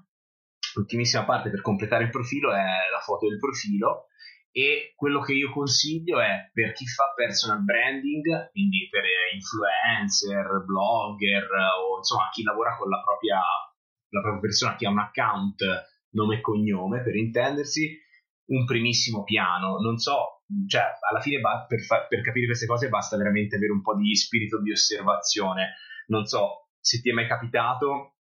[0.74, 4.07] l'ultimissima parte per completare il profilo è la foto del profilo
[4.53, 9.03] e quello che io consiglio è per chi fa personal branding, quindi per
[9.35, 11.48] influencer, blogger
[11.83, 15.62] o insomma chi lavora con la propria, la propria persona, chi ha un account
[16.12, 17.98] nome e cognome per intendersi,
[18.50, 19.79] un primissimo piano.
[19.79, 23.83] Non so, cioè alla fine per, fa- per capire queste cose basta veramente avere un
[23.83, 25.74] po' di spirito di osservazione.
[26.07, 28.16] Non so, se ti è mai capitato,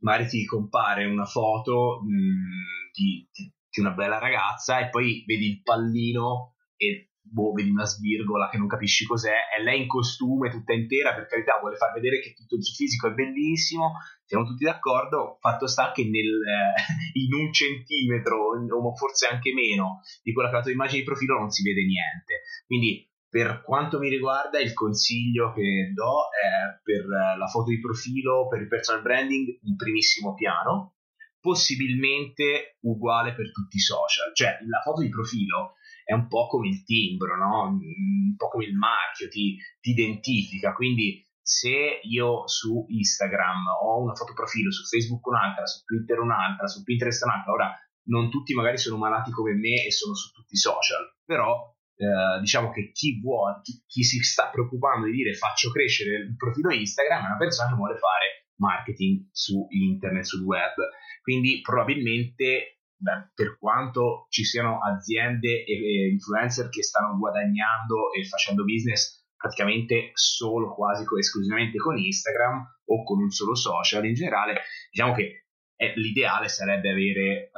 [0.00, 5.50] magari ti compare una foto mh, mm, di, di, una bella ragazza e poi vedi
[5.50, 10.50] il pallino e boh, vedi una svirgola che non capisci cos'è, è lei in costume
[10.50, 13.92] tutta intera, per carità vuole far vedere che tutto il suo fisico è bellissimo,
[14.24, 16.74] siamo tutti d'accordo, fatto sta che nel, eh,
[17.20, 21.04] in un centimetro o forse anche meno di quella che è la tua immagine di
[21.04, 22.42] profilo non si vede niente.
[22.66, 28.46] Quindi per quanto mi riguarda, il consiglio che do è per la foto di profilo,
[28.48, 30.94] per il personal branding, in primissimo piano,
[31.40, 34.34] possibilmente uguale per tutti i social.
[34.34, 37.68] Cioè, la foto di profilo è un po' come il timbro, no?
[37.68, 40.72] un po' come il marchio, ti, ti identifica.
[40.72, 46.66] Quindi, se io su Instagram ho una foto profilo, su Facebook un'altra, su Twitter un'altra,
[46.66, 47.74] su Pinterest un'altra, ora
[48.08, 52.38] non tutti magari sono malati come me e sono su tutti i social, però eh,
[52.40, 56.72] diciamo che chi vuole, chi, chi, si sta preoccupando di dire faccio crescere il profilo
[56.72, 60.74] Instagram è una persona che vuole fare marketing su internet, sul web.
[61.22, 68.24] Quindi probabilmente beh, per quanto ci siano aziende e, e influencer che stanno guadagnando e
[68.24, 74.62] facendo business praticamente solo, quasi esclusivamente con Instagram o con un solo social in generale,
[74.90, 77.50] diciamo che eh, l'ideale sarebbe avere eh,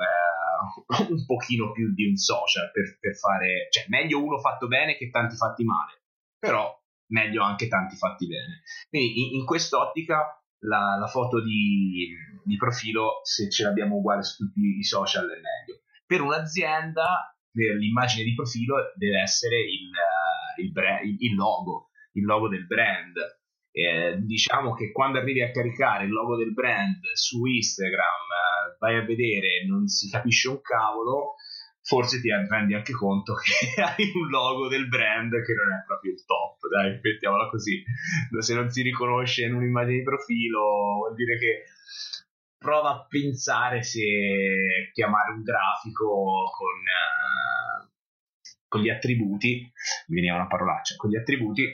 [1.09, 5.11] un pochino più di un social per, per fare, cioè meglio uno fatto bene che
[5.11, 6.05] tanti fatti male,
[6.39, 6.79] però
[7.11, 8.63] meglio anche tanti fatti bene.
[8.89, 14.45] Quindi in, in quest'ottica la, la foto di, di, profilo, se ce l'abbiamo uguale su
[14.45, 15.83] tutti i social, è meglio.
[16.07, 19.91] Per un'azienda, per l'immagine di profilo deve essere il,
[20.63, 23.15] il, brand, il logo, il logo del brand.
[23.73, 28.97] Eh, diciamo che quando arrivi a caricare il logo del brand su Instagram, eh, vai
[28.97, 31.37] a vedere, non si capisce un cavolo,
[31.83, 36.13] forse ti rendi anche conto che hai un logo del brand che non è proprio
[36.13, 37.83] il top, dai, mettiamola così.
[38.39, 40.61] Se non si riconosce in un'immagine di profilo,
[40.99, 41.65] vuol dire che
[42.59, 46.07] prova a pensare se chiamare un grafico
[46.57, 47.89] con, uh,
[48.69, 49.73] con gli attributi,
[50.09, 51.65] mi veniva una parolaccia, con gli attributi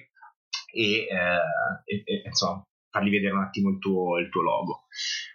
[0.76, 4.86] e, eh, e, e insomma fargli vedere un attimo il tuo, il tuo logo.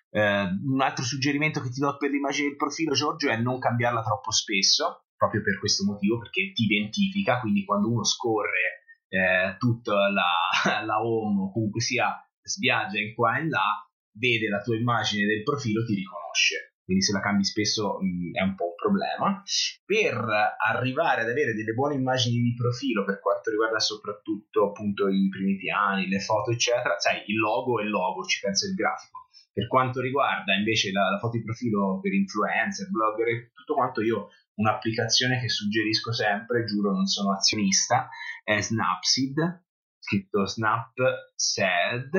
[0.10, 4.02] Eh, un altro suggerimento che ti do per l'immagine del profilo, Giorgio, è non cambiarla
[4.02, 10.10] troppo spesso, proprio per questo motivo, perché ti identifica, quindi quando uno scorre eh, tutta
[10.10, 14.76] la, la home o comunque sia sviaggia in qua e in là, vede la tua
[14.76, 18.66] immagine del profilo, ti riconosce quindi se la cambi spesso mh, mm, è un po'
[18.66, 19.42] un problema.
[19.86, 20.14] Per
[20.60, 25.56] arrivare ad avere delle buone immagini di profilo per quanto riguarda soprattutto appunto i primi
[25.56, 29.30] piani, le foto, eccetera, sai, il logo è il logo, ci pensa il grafico.
[29.54, 34.02] Per quanto riguarda invece la, la foto di profilo per influencer, blogger e tutto quanto,
[34.02, 38.10] io un'applicazione che suggerisco sempre, giuro non sono azionista,
[38.44, 39.64] è Snapseed,
[40.00, 42.10] scritto Snapseed,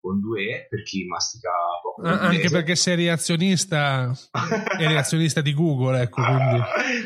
[0.00, 1.50] con due E per chi mastica
[1.82, 2.02] poco.
[2.02, 4.10] Ah, anche perché sei reazionista,
[4.78, 6.22] è reazionista di Google, ecco.
[6.22, 6.62] Quindi.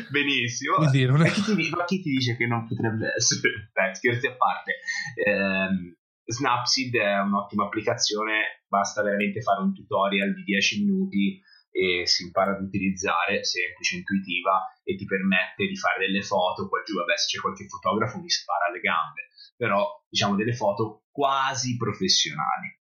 [0.09, 0.75] Benissimo.
[0.75, 1.31] Quindi non è...
[1.31, 3.71] chi ti, ma chi ti dice che non potrebbe essere?
[3.73, 4.71] Beh, scherzi a parte.
[5.15, 11.41] Eh, Snapseed è un'ottima applicazione, basta veramente fare un tutorial di 10 minuti
[11.73, 16.83] e si impara ad utilizzare, semplice, intuitiva e ti permette di fare delle foto, poi
[16.85, 21.75] giù vabbè se c'è qualche fotografo mi spara alle gambe, però diciamo delle foto quasi
[21.75, 22.79] professionali.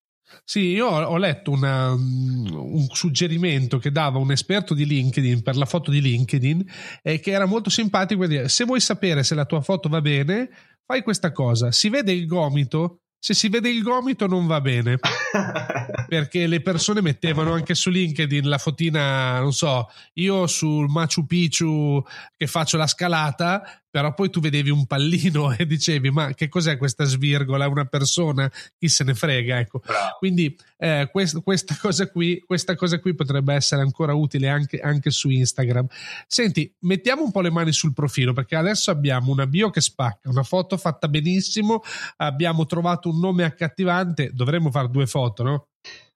[0.44, 5.66] Sì, io ho letto una, un suggerimento che dava un esperto di LinkedIn per la
[5.66, 6.66] foto di LinkedIn
[7.02, 8.26] e che era molto simpatico.
[8.26, 10.50] Dire, se vuoi sapere se la tua foto va bene,
[10.86, 11.72] fai questa cosa.
[11.72, 13.02] Si vede il gomito?
[13.20, 15.00] Se si vede il gomito non va bene.
[16.08, 22.04] perché le persone mettevano anche su LinkedIn la fotina, non so, io sul Machu Picchu
[22.38, 26.76] che faccio la scalata, però poi tu vedevi un pallino e dicevi ma che cos'è
[26.76, 29.82] questa svirgola, una persona, chi se ne frega, ecco.
[30.20, 35.12] Quindi eh, quest, questa, cosa qui, questa cosa qui potrebbe essere ancora utile anche, anche
[35.12, 35.88] su Instagram.
[36.28, 40.28] Senti, mettiamo un po' le mani sul profilo perché adesso abbiamo una bio che spacca,
[40.28, 41.82] una foto fatta benissimo,
[42.18, 45.68] abbiamo trovato un nome accattivante, dovremmo fare due foto, no?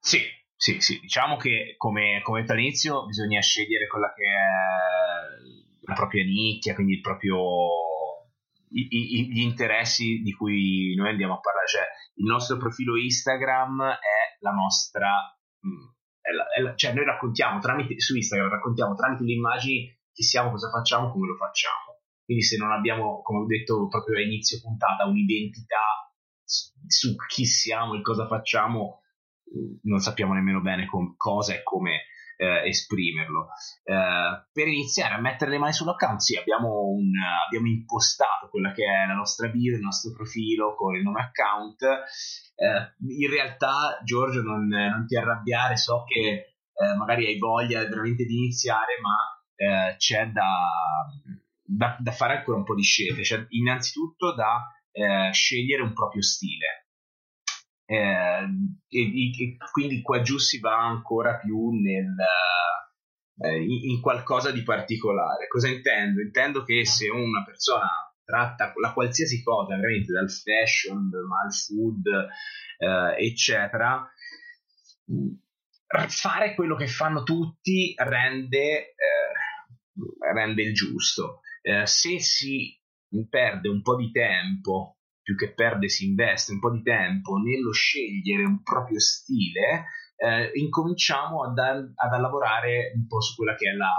[0.02, 0.20] Sì,
[0.54, 5.39] sì, sì, diciamo che come, come all'inizio bisogna scegliere quella che è
[5.90, 7.38] la propria nicchia, quindi il proprio,
[8.70, 11.84] i, i, gli interessi di cui noi andiamo a parlare, cioè
[12.16, 15.10] il nostro profilo Instagram è la nostra,
[15.66, 15.86] mm,
[16.22, 20.24] è la, è la, cioè noi raccontiamo tramite, su Instagram raccontiamo tramite le immagini chi
[20.24, 21.98] siamo, cosa facciamo, come lo facciamo.
[22.24, 26.14] Quindi se non abbiamo, come ho detto proprio all'inizio puntata, un'identità
[26.46, 29.02] su chi siamo e cosa facciamo,
[29.84, 32.06] non sappiamo nemmeno bene com- cosa e come
[32.40, 33.50] eh, esprimerlo.
[33.84, 37.12] Eh, per iniziare a mettere le mani sull'account, sì, abbiamo, un,
[37.46, 41.84] abbiamo, impostato quella che è la nostra bio, il nostro profilo con il nome account.
[41.84, 48.24] Eh, in realtà, Giorgio, non, non, ti arrabbiare, so che eh, magari hai voglia veramente
[48.24, 50.48] di iniziare, ma eh, c'è da,
[51.62, 53.24] da, da, fare ancora un po' di scelte.
[53.24, 54.74] Cioè, innanzitutto da
[55.32, 56.79] scegliere un proprio stile
[57.90, 58.46] eh,
[58.88, 62.16] e, e, quindi qua giù si va ancora più nel,
[63.42, 65.48] eh, in, qualcosa di particolare.
[65.48, 66.22] Cosa intendo?
[66.22, 67.90] Intendo che se una persona
[68.24, 71.10] tratta la qualsiasi cosa, veramente dal fashion
[71.44, 72.06] al food,
[72.78, 74.08] eh, eccetera,
[76.10, 81.40] fare quello che fanno tutti rende, eh, rende il giusto.
[81.64, 82.80] Eh, se si
[83.28, 84.99] perde un po' di tempo
[85.30, 89.86] più che perde si investe un po' di tempo nello scegliere un proprio stile,
[90.18, 93.94] eh, incominciamo ad, ad, lavorare un po' su quella che è la,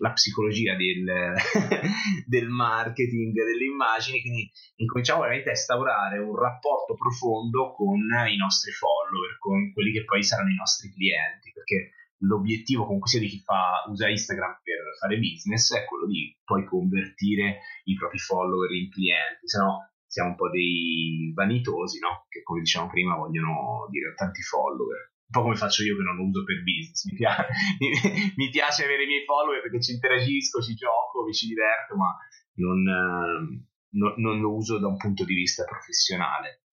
[0.00, 1.32] la psicologia del,
[2.28, 7.96] del, marketing, delle immagini, quindi incominciamo veramente a instaurare un rapporto profondo con
[8.28, 13.20] i nostri follower, con quelli che poi saranno i nostri clienti, perché l'obiettivo comunque sia
[13.20, 18.18] di chi fa, usa Instagram per fare business è quello di poi convertire i propri
[18.18, 22.24] follower in clienti, se no siamo un po' dei vanitosi, no?
[22.28, 25.12] Che come dicevamo prima vogliono dire tanti follower.
[25.28, 27.04] Un po' come faccio io che non lo uso per business.
[27.04, 27.46] Mi piace,
[28.36, 32.16] mi piace avere i miei follower perché ci interagisco, ci gioco, mi ci diverto, ma
[32.54, 36.64] non, non, non lo uso da un punto di vista professionale.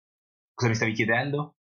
[0.54, 1.58] Cosa mi stavi chiedendo?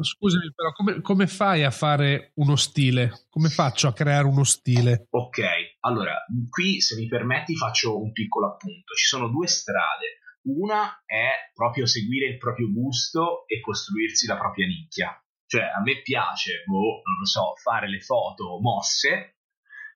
[0.00, 3.26] Scusami, però come, come, fai a fare uno stile?
[3.28, 5.06] Come faccio a creare uno stile?
[5.10, 5.40] Ok,
[5.80, 6.14] allora,
[6.48, 8.94] qui se mi permetti faccio un piccolo appunto.
[8.94, 10.20] Ci sono due strade.
[10.44, 15.16] Una è proprio seguire il proprio gusto e costruirsi la propria nicchia.
[15.46, 19.36] Cioè, a me piace, boh, non lo so, fare le foto mosse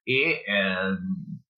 [0.03, 0.97] e eh,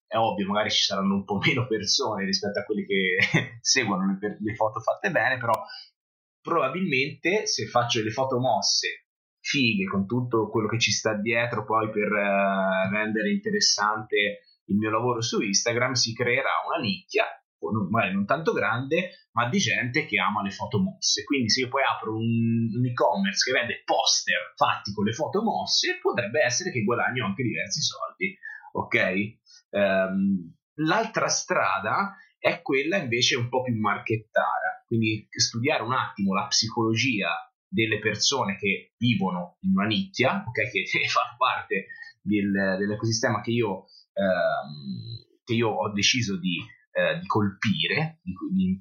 [0.07, 3.18] è ovvio, magari ci saranno un po' meno persone rispetto a quelli che
[3.61, 5.53] seguono le, le foto fatte bene, però
[6.40, 9.09] probabilmente se faccio le foto mosse
[9.40, 14.90] fighe con tutto quello che ci sta dietro poi per uh, rendere interessante il mio
[14.90, 17.24] lavoro su Instagram si creerà una nicchia
[17.90, 21.24] magari non tanto grande, ma di gente che ama le foto mosse.
[21.24, 25.42] Quindi se io poi apro un, un e-commerce che vende poster fatti con le foto
[25.42, 28.36] mosse, potrebbe essere che guadagno anche diversi soldi.
[28.72, 29.36] Ok?
[29.70, 36.46] Um, l'altra strada è quella invece un po' più marchettara, quindi studiare un attimo la
[36.46, 37.30] psicologia
[37.68, 41.86] delle persone che vivono in una nicchia, okay, che, che fa parte
[42.22, 46.64] del, dell'ecosistema che io, ehm, che io ho deciso di
[46.98, 48.80] eh, di colpire, di, di,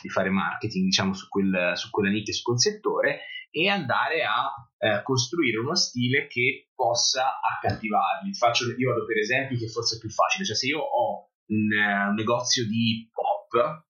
[0.00, 4.48] di, fare marketing diciamo su, quel, su quella nicchia, su quel settore e andare a
[4.78, 8.32] eh, costruire uno stile che possa accattivarli.
[8.34, 11.68] Faccio, io vado per esempi che forse è più facile, cioè se io ho un,
[11.70, 13.84] uh, un negozio di pop,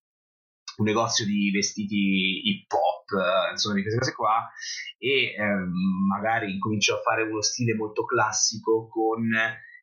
[0.78, 4.50] un negozio di vestiti hip hop, uh, insomma di queste cose qua,
[4.98, 9.30] e um, magari incomincio a fare uno stile molto classico con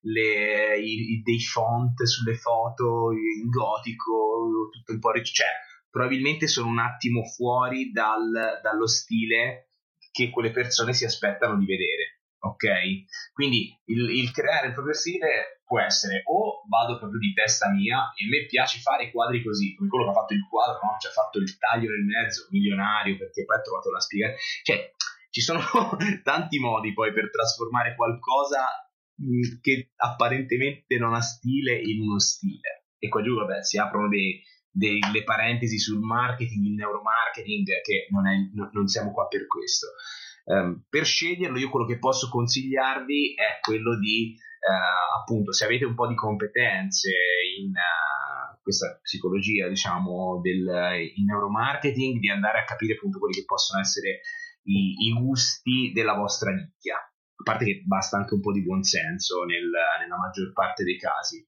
[0.01, 5.47] le, i, dei font sulle foto in gotico, tutto un po' cioè
[5.89, 9.69] probabilmente sono un attimo fuori dal, dallo stile
[10.11, 12.21] che quelle persone si aspettano di vedere.
[12.41, 13.33] Ok?
[13.33, 18.13] Quindi il, il, creare il proprio stile può essere o vado proprio di testa mia
[18.15, 20.95] e a me piace fare quadri così, come quello che ha fatto il quadro, no?
[20.99, 24.41] cioè ha fatto il taglio nel mezzo, milionario, perché poi ha trovato la spiegazione.
[24.63, 24.93] Cioè,
[25.29, 25.59] ci sono
[26.23, 28.65] tanti modi poi per trasformare qualcosa
[29.61, 32.85] che apparentemente non ha stile in uno stile.
[32.97, 34.41] E qua giù, vabbè, si aprono dei,
[34.71, 38.35] delle parentesi sul marketing, il neuromarketing, che non, è,
[38.71, 39.87] non siamo qua per questo.
[40.45, 45.85] Um, per sceglierlo, io quello che posso consigliarvi è quello di, uh, appunto, se avete
[45.85, 47.11] un po' di competenze
[47.59, 53.45] in uh, questa psicologia, diciamo, del in neuromarketing, di andare a capire appunto quelli che
[53.45, 54.21] possono essere
[54.63, 56.97] i, i gusti della vostra nicchia.
[57.39, 59.69] A parte che basta anche un po' di buonsenso nel,
[59.99, 61.43] nella maggior parte dei casi.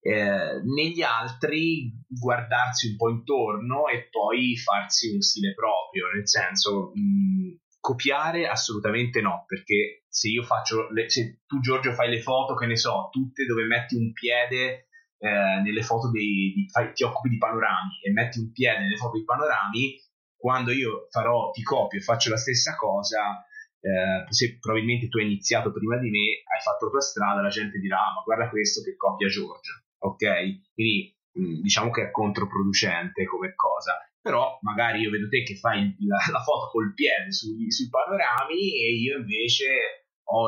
[0.00, 6.92] Eh, negli altri guardarsi un po' intorno e poi farsi un stile proprio, nel senso
[6.94, 12.54] mh, copiare assolutamente no, perché se io faccio, le, se tu Giorgio fai le foto,
[12.54, 17.04] che ne so, tutte dove metti un piede eh, nelle foto dei, di, fai, ti
[17.04, 20.00] occupi di panorami e metti un piede nelle foto di panorami,
[20.36, 23.44] quando io farò, ti copio e faccio la stessa cosa,
[23.86, 27.48] eh, se probabilmente tu hai iniziato prima di me, hai fatto la tua strada, la
[27.48, 30.74] gente dirà, ah, ma guarda questo che copia Giorgio, ok?
[30.74, 33.94] Quindi mh, diciamo che è controproducente come cosa.
[34.20, 38.58] Però magari io vedo te che fai la, la foto col piede sui, sui panorami
[38.58, 39.66] e io invece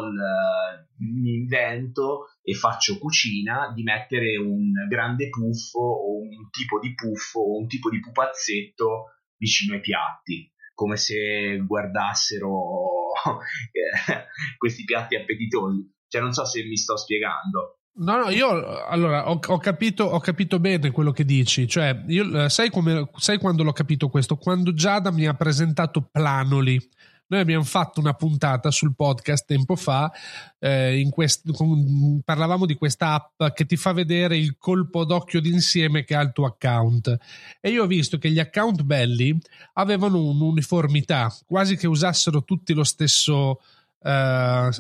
[0.02, 6.92] il, mi invento e faccio cucina di mettere un grande puffo o un tipo di
[6.92, 12.97] puffo o un tipo di pupazzetto vicino ai piatti, come se guardassero
[14.58, 15.96] questi piatti appetitosi.
[16.08, 17.78] Cioè, non so se mi sto spiegando.
[18.00, 18.48] No, no, io
[18.86, 21.66] allora ho, ho, capito, ho capito bene quello che dici.
[21.66, 24.36] Cioè, io, eh, sai, come, sai quando l'ho capito questo?
[24.36, 26.80] Quando Giada mi ha presentato Planoli
[27.28, 30.10] noi abbiamo fatto una puntata sul podcast tempo fa,
[30.58, 36.04] eh, quest- con, parlavamo di questa app che ti fa vedere il colpo d'occhio d'insieme
[36.04, 37.16] che ha il tuo account.
[37.60, 39.38] E io ho visto che gli account belli
[39.74, 43.60] avevano un'uniformità, quasi che usassero tutti lo stesso
[44.02, 44.70] eh,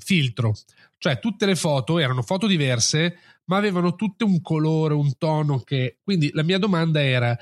[0.00, 0.54] filtro.
[0.98, 5.98] Cioè tutte le foto erano foto diverse, ma avevano tutte un colore, un tono che...
[6.02, 7.38] Quindi la mia domanda era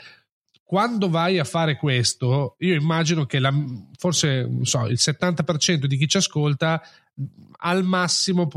[0.73, 3.53] quando vai a fare questo, io immagino che la,
[3.99, 6.81] forse so, il 70% di chi ci ascolta
[7.59, 8.49] al massimo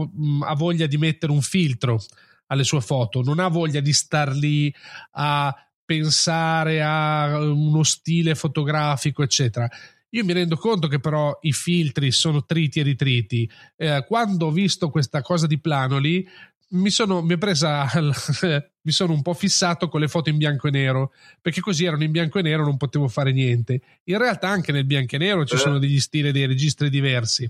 [0.46, 2.02] ha voglia di mettere un filtro
[2.46, 4.74] alle sue foto, non ha voglia di star lì
[5.12, 5.54] a
[5.84, 9.68] pensare a uno stile fotografico, eccetera.
[10.12, 13.52] Io mi rendo conto che però i filtri sono triti e ritriti.
[13.76, 16.26] Eh, quando ho visto questa cosa di Planoli,
[16.70, 17.86] mi sono, mi, presa,
[18.86, 22.04] mi sono un po' fissato con le foto in bianco e nero perché così erano
[22.04, 23.82] in bianco e nero non potevo fare niente.
[24.06, 27.50] In realtà anche nel bianco e nero ci sono degli stili dei registri diversi.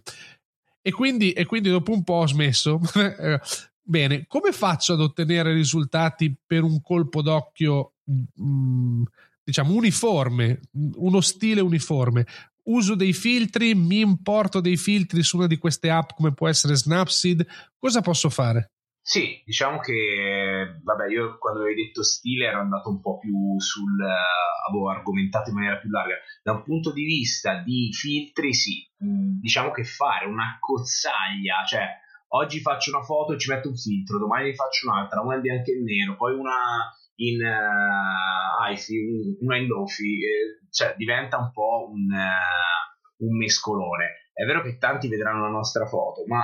[0.81, 2.79] E quindi, e quindi dopo un po' ho smesso.
[3.87, 9.03] Bene come faccio ad ottenere risultati per un colpo d'occhio mh, mm,
[9.43, 10.59] diciamo uniforme
[10.95, 12.25] uno stile uniforme?
[12.63, 13.75] Uso dei filtri?
[13.75, 17.45] Mi importo dei filtri su una di queste app come può essere Snapseed?
[17.77, 18.71] Cosa posso fare
[19.07, 23.99] sì, diciamo che, vabbè, io quando avevi detto stile ero andato un po' più sul,
[23.99, 26.15] uh, avevo argomentato in maniera più larga.
[26.41, 31.87] Da un punto di vista di filtri, sì, mm, diciamo che fare una cozzaglia, cioè
[32.29, 35.41] oggi faccio una foto e ci metto un filtro, domani ne faccio un'altra, una in
[35.41, 41.51] bianco e nero, poi una in uh, iFi, una in Lofi, eh, cioè diventa un
[41.51, 44.31] po' un, uh, un mescolone.
[44.33, 46.43] È vero che tanti vedranno la nostra foto, ma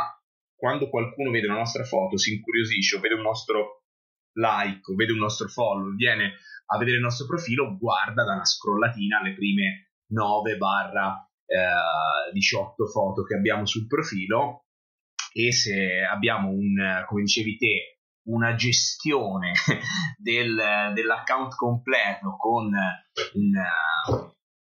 [0.62, 3.82] quando qualcuno vede la nostra foto, si incuriosisce o vede un nostro
[4.34, 6.34] like o vede un nostro follow, viene
[6.68, 11.28] a vedere il nostro profilo, guarda da una scrollatina alle prime 9 barra
[12.32, 14.66] 18 eh, foto che abbiamo sul profilo
[15.34, 17.98] e se abbiamo un, come dicevi te,
[18.28, 19.54] una gestione
[20.16, 23.52] del, dell'account completo con un,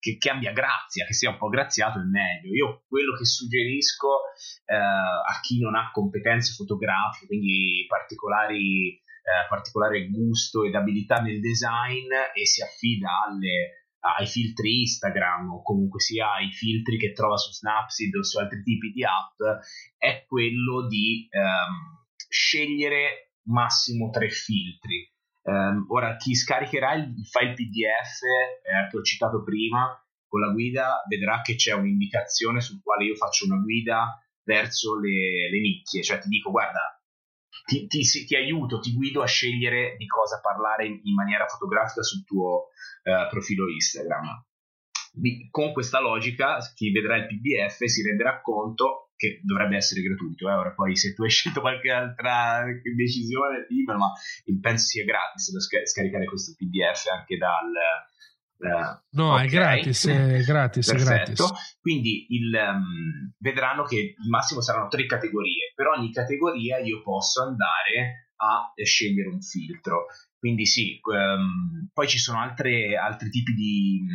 [0.04, 2.52] che, che, abbia grazia, che sia un po' graziato è meglio.
[2.52, 4.20] Io quello che suggerisco
[4.66, 11.40] eh, a chi non ha competenze fotografiche, quindi particolari, eh, particolare gusto ed abilità nel
[11.40, 17.38] design e si affida alle, ai filtri Instagram o comunque sia ai filtri che trova
[17.38, 19.40] su Snapseed o su altri tipi di app,
[19.96, 25.13] è quello di ehm, scegliere massimo tre filtri
[25.46, 28.22] Um, ora, chi scaricherà il file PDF
[28.64, 29.94] eh, che ho citato prima
[30.26, 35.50] con la guida vedrà che c'è un'indicazione sul quale io faccio una guida verso le,
[35.50, 36.98] le nicchie, cioè ti dico guarda,
[37.66, 42.02] ti, ti, ti, aiuto, ti guido a scegliere di cosa parlare in, in maniera fotografica
[42.02, 42.68] sul tuo
[43.04, 44.44] uh, profilo Instagram.
[45.50, 50.48] Con questa logica, chi vedrà il PDF si renderà conto che dovrebbe essere gratuito.
[50.48, 50.52] Eh?
[50.52, 52.64] Ora poi se tu hai scelto qualche altra
[52.94, 54.12] decisione, dimmelo, ma
[54.60, 57.72] penso sia gratis da scar- scaricare questo PDF anche dal...
[58.56, 59.46] Uh, no, okay.
[59.46, 61.42] è gratis, è gratis, è gratis.
[61.80, 65.72] Quindi il, um, vedranno che il massimo saranno tre categorie.
[65.74, 70.06] Per ogni categoria io posso andare a scegliere un filtro.
[70.38, 74.06] Quindi sì, um, poi ci sono altre, altri tipi di,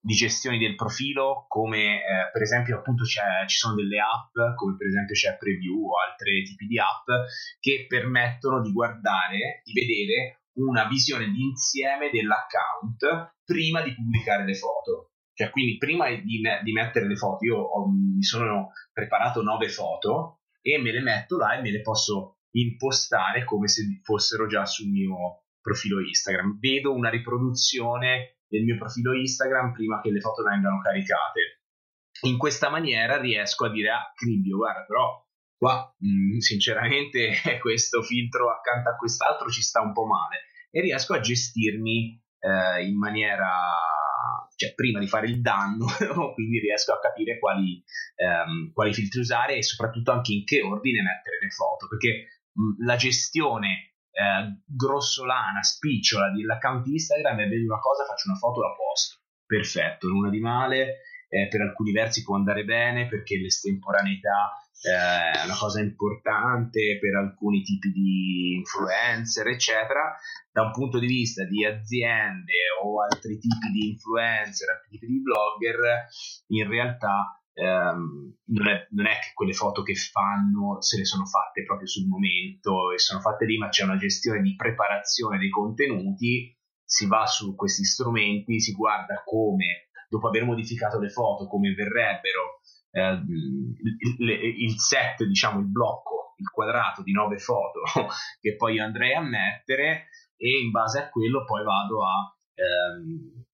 [0.00, 4.86] di gestione del profilo, come eh, per esempio appunto ci sono delle app, come per
[4.86, 7.06] esempio c'è Preview o altri tipi di app,
[7.60, 15.12] che permettono di guardare, di vedere una visione d'insieme dell'account prima di pubblicare le foto.
[15.34, 20.40] Cioè, quindi prima di, di mettere le foto, io ho, mi sono preparato nove foto
[20.60, 24.90] e me le metto là e me le posso impostare come se fossero già sul
[24.90, 26.58] mio profilo Instagram.
[26.58, 31.62] Vedo una riproduzione del mio profilo Instagram prima che le foto vengano caricate.
[32.22, 35.24] In questa maniera riesco a dire, ah, Cribbio, guarda, però
[35.56, 40.80] qua mh, mm, sinceramente questo filtro accanto a quest'altro ci sta un po' male e
[40.80, 43.48] riesco a gestirmi eh, in maniera
[44.56, 45.86] cioè prima di fare il danno
[46.34, 47.82] quindi riesco a capire quali,
[48.16, 52.84] ehm, quali filtri usare e soprattutto anche in che ordine mettere le foto perché mh,
[52.84, 58.74] la gestione eh, grossolana, spicciola dell'account Instagram e vedo una cosa, faccio una foto, la
[58.74, 59.18] posto.
[59.46, 64.52] Perfetto, nulla di male, eh, per alcuni versi può andare bene perché l'estemporaneità
[64.82, 70.16] eh, è una cosa importante per alcuni tipi di influencer, eccetera.
[70.50, 72.52] Da un punto di vista di aziende
[72.82, 76.06] o altri tipi di influencer, altri tipi di blogger,
[76.48, 81.26] in realtà ehm, non, è, non, è, che quelle foto che fanno se le sono
[81.26, 85.50] fatte proprio sul momento e sono fatte lì, ma c'è una gestione di preparazione dei
[85.50, 91.74] contenuti, si va su questi strumenti, si guarda come, dopo aver modificato le foto, come
[91.74, 92.60] verrebbero
[92.92, 93.22] eh,
[94.18, 94.30] il,
[94.62, 97.82] il, set, diciamo il blocco, il quadrato di nove foto
[98.40, 103.44] che poi andrei a mettere e in base a quello poi vado a ehm,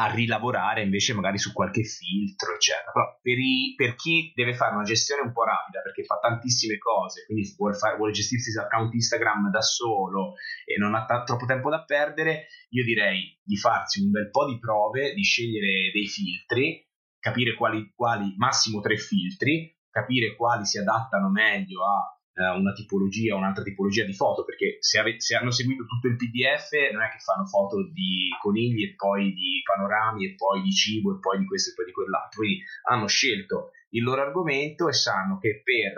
[0.00, 2.92] a rilavorare invece magari su qualche filtro, eccetera.
[2.92, 6.78] Però per, i, per, chi deve fare una gestione un po' rapida, perché fa tantissime
[6.78, 10.34] cose, quindi vuole, fare, vuole gestirsi l'account Instagram da solo
[10.64, 14.46] e non ha t- troppo tempo da perdere, io direi di farsi un bel po'
[14.46, 16.86] di prove, di scegliere dei filtri,
[17.18, 23.64] capire quali, quali massimo tre filtri, capire quali si adattano meglio a una tipologia un'altra
[23.64, 27.18] tipologia di foto, perché se, ave- se, hanno seguito tutto il PDF non è che
[27.18, 31.46] fanno foto di conigli e poi di panorami e poi di cibo e poi di
[31.46, 35.94] questo e poi di quell'altro, quindi hanno scelto il loro argomento e sanno che per,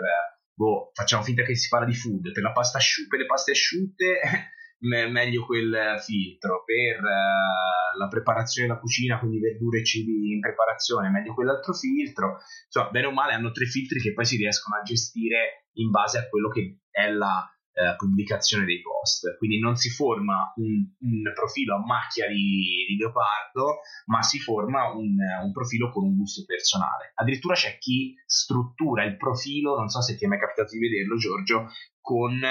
[0.53, 3.51] boh, facciamo finta che si parla di food, per, la pasta asciu- per le paste
[3.51, 4.19] asciutte
[4.81, 10.39] me- meglio quel filtro, per uh, la preparazione della cucina, quindi verdure e cibi in
[10.39, 12.37] preparazione, meglio quell'altro filtro.
[12.65, 16.17] Insomma, bene o male hanno tre filtri che poi si riescono a gestire in base
[16.17, 19.37] a quello che è la uh, pubblicazione dei post.
[19.37, 24.91] Quindi non si forma un, un profilo a macchia di, di, leopardo, ma si forma
[24.93, 27.11] un, un profilo con un gusto personale.
[27.15, 31.17] Addirittura c'è chi struttura il profilo, non so se ti è mai capitato di vederlo,
[31.17, 31.67] Giorgio,
[31.99, 32.41] con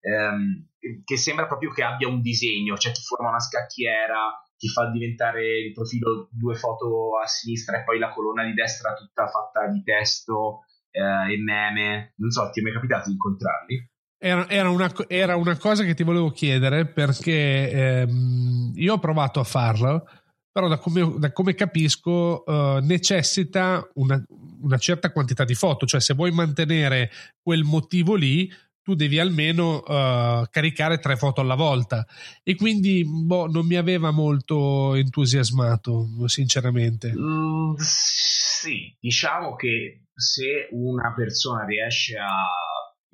[0.00, 0.67] ehm,
[1.04, 5.58] che sembra proprio che abbia un disegno, cioè ti forma una scacchiera, ti fa diventare
[5.58, 9.82] il profilo due foto a sinistra e poi la colonna di destra tutta fatta di
[9.82, 12.14] testo eh, e meme.
[12.16, 13.90] Non so, ti è mai capitato di incontrarli?
[14.20, 19.38] Era, era, una, era una, cosa che ti volevo chiedere perché ehm, io ho provato
[19.38, 20.08] a farlo,
[20.50, 24.20] però da come, da come capisco eh, necessita una,
[24.60, 28.50] una certa quantità di foto, cioè se vuoi mantenere quel motivo lì
[28.88, 32.06] tu devi almeno uh, caricare tre foto alla volta.
[32.42, 37.12] E quindi boh, non mi aveva molto entusiasmato sinceramente.
[37.12, 42.32] Mm, sì diciamo che se una persona riesce a,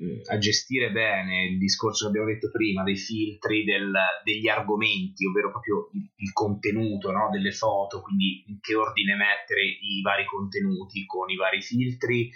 [0.01, 3.91] mm, a, gestire bene il discorso che abbiamo detto prima dei filtri del,
[4.23, 9.63] degli argomenti ovvero proprio il, il contenuto no, delle foto quindi in che ordine mettere
[9.65, 12.31] i vari contenuti con i vari filtri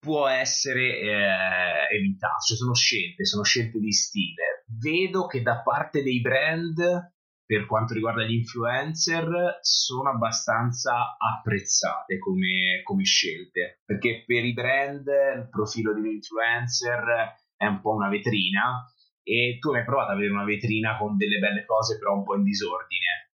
[0.00, 4.64] può essere eh, evitato, cioè sono scelte, sono scelte di stile.
[4.66, 7.12] Vedo che da parte dei brand,
[7.44, 15.06] per quanto riguarda gli influencer, sono abbastanza apprezzate come, come scelte, perché per i brand
[15.06, 18.90] il profilo di un influencer è un po' una vetrina
[19.22, 22.36] e tu hai provato ad avere una vetrina con delle belle cose però un po'
[22.36, 23.28] in disordine.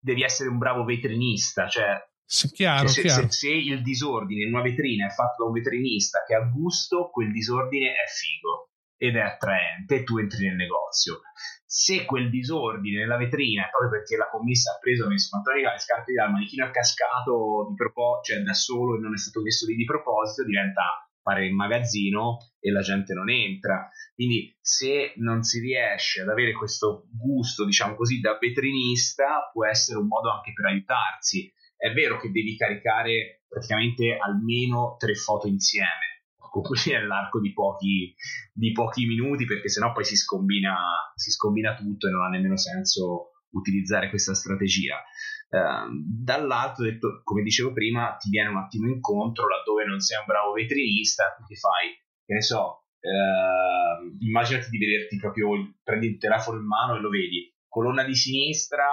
[0.00, 3.22] Devi essere un bravo vetrinista, cioè sì, chiaro, se, chiaro.
[3.22, 7.10] Se, se, il disordine in una vetrina è fatto da un vetrinista che ha gusto,
[7.10, 8.70] quel disordine è figo.
[9.02, 11.22] ed è attraente e tu entri nel negozio.
[11.66, 15.62] Se quel disordine nella vetrina è proprio perché la commessa ha preso, ha messo pantaloni
[15.62, 19.40] le scarpe al manichino è cascato di proposito, cioè da solo e non è stato
[19.40, 23.88] messo lì di proposito, diventa fare il magazzino e la gente non entra.
[24.14, 29.98] Quindi se non si riesce ad avere questo gusto, diciamo così, da vetrinista, può essere
[29.98, 31.52] un modo anche per aiutarsi.
[31.82, 38.14] È vero che devi caricare praticamente almeno tre foto insieme, così nell'arco di pochi,
[38.52, 40.76] di pochi minuti, perché sennò poi si scombina,
[41.16, 45.02] si scombina tutto e non ha nemmeno senso utilizzare questa strategia.
[45.50, 46.86] Ehm, dall'altro,
[47.24, 51.56] come dicevo prima, ti viene un attimo incontro laddove non sei un bravo vetrinista, ti
[51.56, 51.90] fai,
[52.24, 55.48] che ne so, uh, immaginati di vederti proprio,
[55.82, 58.86] prendi il telefono in mano e lo vedi, colonna di sinistra,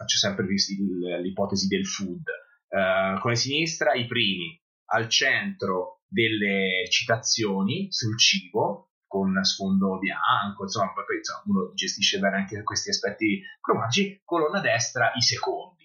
[0.00, 2.22] faccio sempre l'ipotesi del food,
[2.68, 4.58] uh, con la sinistra i primi,
[4.92, 12.36] al centro delle citazioni sul cibo, con sfondo bianco, insomma, poi insomma, uno gestisce bene
[12.36, 15.80] anche questi aspetti cromatici, colonna destra i secondi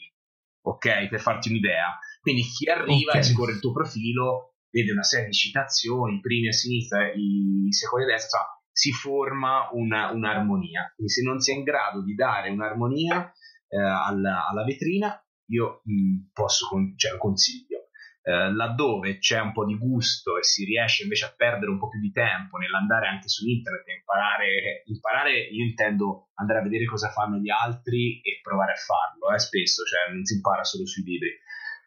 [0.66, 1.08] ok?
[1.08, 1.98] Per farti un'idea.
[2.22, 3.22] Quindi chi arriva okay.
[3.22, 7.68] e scorre il tuo profilo vede una serie di citazioni, i primi a sinistra, i
[7.70, 10.92] secondi a destra, insomma, si forma una, un'armonia.
[10.96, 13.32] Quindi se non sei in grado di dare un'armonia
[13.68, 15.14] eh, alla, alla, vetrina,
[15.48, 17.90] io mh, mm, posso, con, cioè, consiglio.
[18.28, 21.90] Eh, laddove c'è un po' di gusto e si riesce invece a perdere un po'
[21.90, 26.86] più di tempo nell'andare anche su internet e imparare, imparare io intendo andare a vedere
[26.86, 30.88] cosa fanno gli altri e provare a farlo, eh, spesso, cioè non si impara solo
[30.88, 31.30] sui libri,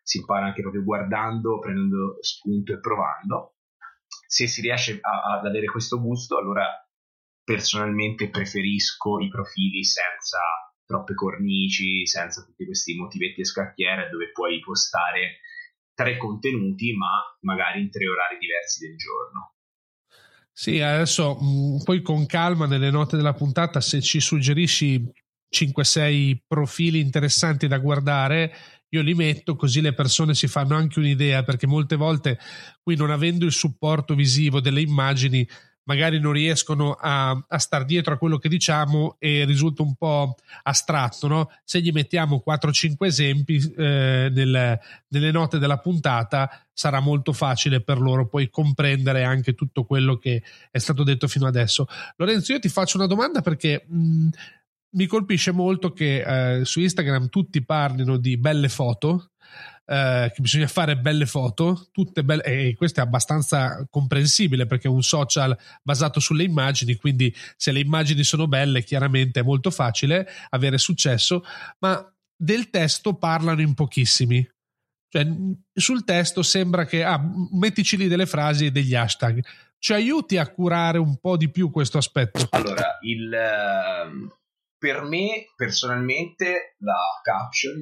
[0.00, 3.56] si impara anche proprio guardando, prendendo spunto e provando.
[4.06, 6.66] Se si riesce a, ad avere questo gusto, allora
[7.42, 10.38] personalmente preferisco i profili senza
[10.88, 15.40] troppe cornici, senza tutti questi motivetti e scacchiere dove puoi postare
[15.92, 19.52] tre contenuti, ma magari in tre orari diversi del giorno.
[20.50, 25.12] Sì, adesso mm, poi con calma nelle note della puntata, se ci suggerisci
[25.54, 28.54] 5-6 profili interessanti da guardare,
[28.88, 32.38] io li metto così le persone si fanno anche un'idea, perché molte volte
[32.82, 35.46] qui non avendo il supporto visivo delle immagini
[35.88, 40.36] magari non riescono a, a star dietro a quello che diciamo e risulta un po'
[40.62, 41.26] astratto.
[41.26, 41.50] No?
[41.64, 44.78] Se gli mettiamo 4-5 esempi eh, nel,
[45.08, 50.42] nelle note della puntata, sarà molto facile per loro poi comprendere anche tutto quello che
[50.70, 51.86] è stato detto fino adesso.
[52.16, 54.28] Lorenzo, io ti faccio una domanda perché mh,
[54.90, 59.30] mi colpisce molto che eh, su Instagram tutti parlino di belle foto
[59.90, 64.90] eh, che bisogna fare belle foto, tutte belle, e questo è abbastanza comprensibile perché è
[64.90, 70.28] un social basato sulle immagini, quindi se le immagini sono belle, chiaramente è molto facile
[70.50, 71.42] avere successo,
[71.78, 74.46] ma del testo parlano in pochissimi.
[75.08, 75.26] Cioè,
[75.72, 77.18] sul testo sembra che ah,
[77.52, 79.42] mettici lì delle frasi e degli hashtag.
[79.78, 82.46] Ci aiuti a curare un po' di più questo aspetto?
[82.50, 84.28] Allora, il, uh,
[84.76, 87.78] per me personalmente la caption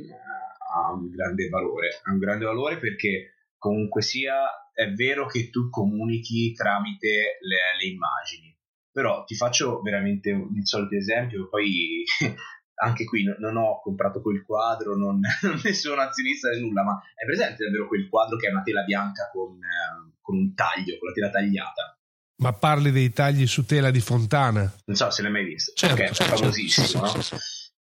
[0.77, 4.35] ha un grande valore, ha un grande valore perché comunque sia
[4.73, 8.55] è vero che tu comunichi tramite le, le immagini,
[8.93, 12.05] però ti faccio veramente il solito esempio, poi
[12.83, 15.19] anche qui no, non ho comprato quel quadro, non,
[15.65, 18.83] ne sono azionista né nulla, ma è presente davvero quel quadro che è una tela
[18.83, 21.99] bianca con, eh, con un taglio, con la tela tagliata?
[22.39, 24.71] Ma parli dei tagli su tela di Fontana?
[24.85, 25.73] Non so se l'hai mai visto.
[25.75, 27.41] Certo, okay, certo, è famosissimo, certo, no?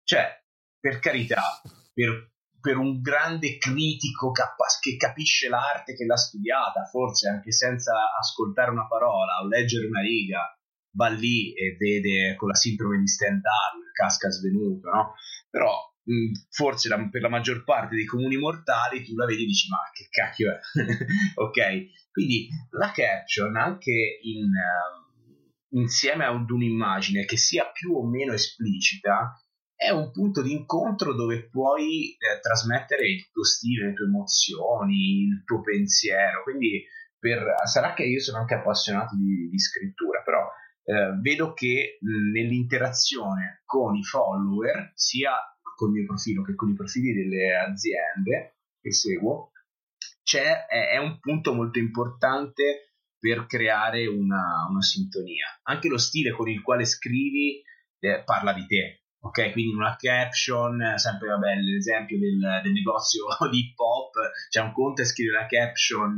[0.04, 0.44] Cioè,
[0.80, 1.62] per carità,
[1.94, 8.72] per per un grande critico che capisce l'arte, che l'ha studiata, forse anche senza ascoltare
[8.72, 10.42] una parola o leggere una riga,
[10.92, 15.14] va lì e vede con la sindrome di Stendhal, casca svenuto, no?
[15.50, 15.72] Però
[16.04, 19.68] mh, forse la, per la maggior parte dei comuni mortali tu la vedi e dici
[19.70, 20.60] ma che cacchio è?
[21.36, 22.12] ok?
[22.12, 29.40] Quindi la caption anche in, uh, insieme ad un'immagine che sia più o meno esplicita
[29.80, 35.24] è un punto di incontro dove puoi eh, trasmettere il tuo stile, le tue emozioni,
[35.24, 36.44] il tuo pensiero.
[36.44, 36.84] Quindi
[37.18, 40.46] per, sarà che io sono anche appassionato di, di scrittura, però
[40.84, 45.32] eh, vedo che nell'interazione con i follower, sia
[45.78, 49.52] con il mio profilo che con i profili delle aziende che seguo,
[50.24, 55.46] c'è, è, è un punto molto importante per creare una, una, sintonia.
[55.64, 57.62] Anche lo stile con il quale scrivi
[58.00, 63.26] eh, parla di te, Ok, quindi in una caption, sempre vabbè, l'esempio del, del negozio
[63.52, 64.14] di hip hop,
[64.50, 66.16] c'è un conto e scrive la caption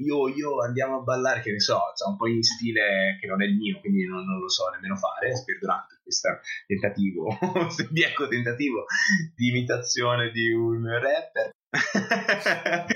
[0.00, 3.42] io, io andiamo a ballare, che ne so, c'è un po' in stile che non
[3.42, 7.38] è il mio, quindi non, non lo so nemmeno fare, perdonate questo tentativo,
[7.90, 8.86] bieco tentativo
[9.34, 11.50] di imitazione di un rapper.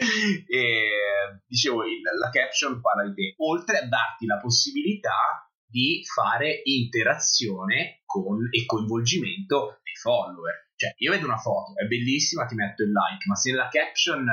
[0.49, 8.03] e dicevo, la caption parla di te, oltre a darti la possibilità di fare interazione
[8.05, 10.71] con, e coinvolgimento dei follower.
[10.77, 14.25] Cioè, io vedo una foto, è bellissima, ti metto il like, ma se nella caption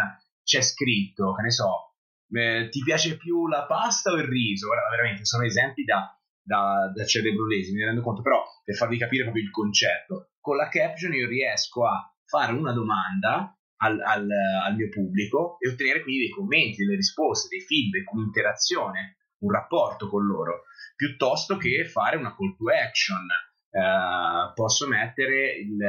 [0.44, 1.96] c'è scritto, che ne so,
[2.30, 4.70] eh, ti piace più la pasta o il riso?
[4.70, 9.24] Ora, veramente, sono esempi da, da, da cerebrolesi, mi rendo conto, però per farvi capire
[9.24, 14.28] proprio il concetto, con la caption io riesco a fare una domanda al, al,
[14.64, 20.08] al, mio pubblico e ottenere quindi dei commenti, delle risposte, dei feedback, un'interazione, un rapporto
[20.08, 20.66] con loro,
[21.02, 23.26] piuttosto che fare una call to action.
[23.72, 25.82] Uh, posso mettere il,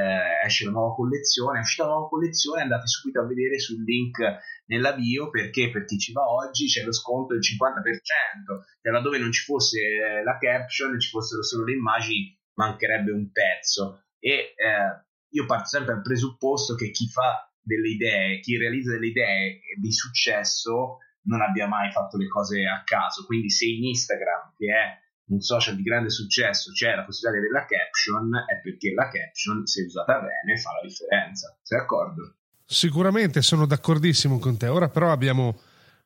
[0.42, 4.22] esce la nuova collezione, è uscita la nuova collezione, andate subito a vedere sul link
[4.66, 9.18] nella bio perché per chi ci va oggi c'è lo sconto del 50%, e laddove
[9.18, 9.80] non ci fosse
[10.24, 14.04] la caption, ci fossero solo le immagini, mancherebbe un pezzo.
[14.18, 19.08] E eh, io parto sempre dal presupposto che chi fa delle idee, chi realizza delle
[19.08, 23.26] idee di successo non abbia mai fatto le cose a caso.
[23.26, 25.01] Quindi se in Instagram, che è
[25.32, 29.08] un social di grande successo, c'è la possibilità di avere la caption, è perché la
[29.08, 31.56] caption, se usata bene, fa la differenza.
[31.62, 32.36] Sei d'accordo?
[32.64, 34.68] Sicuramente sono d'accordissimo con te.
[34.68, 35.60] Ora però abbiamo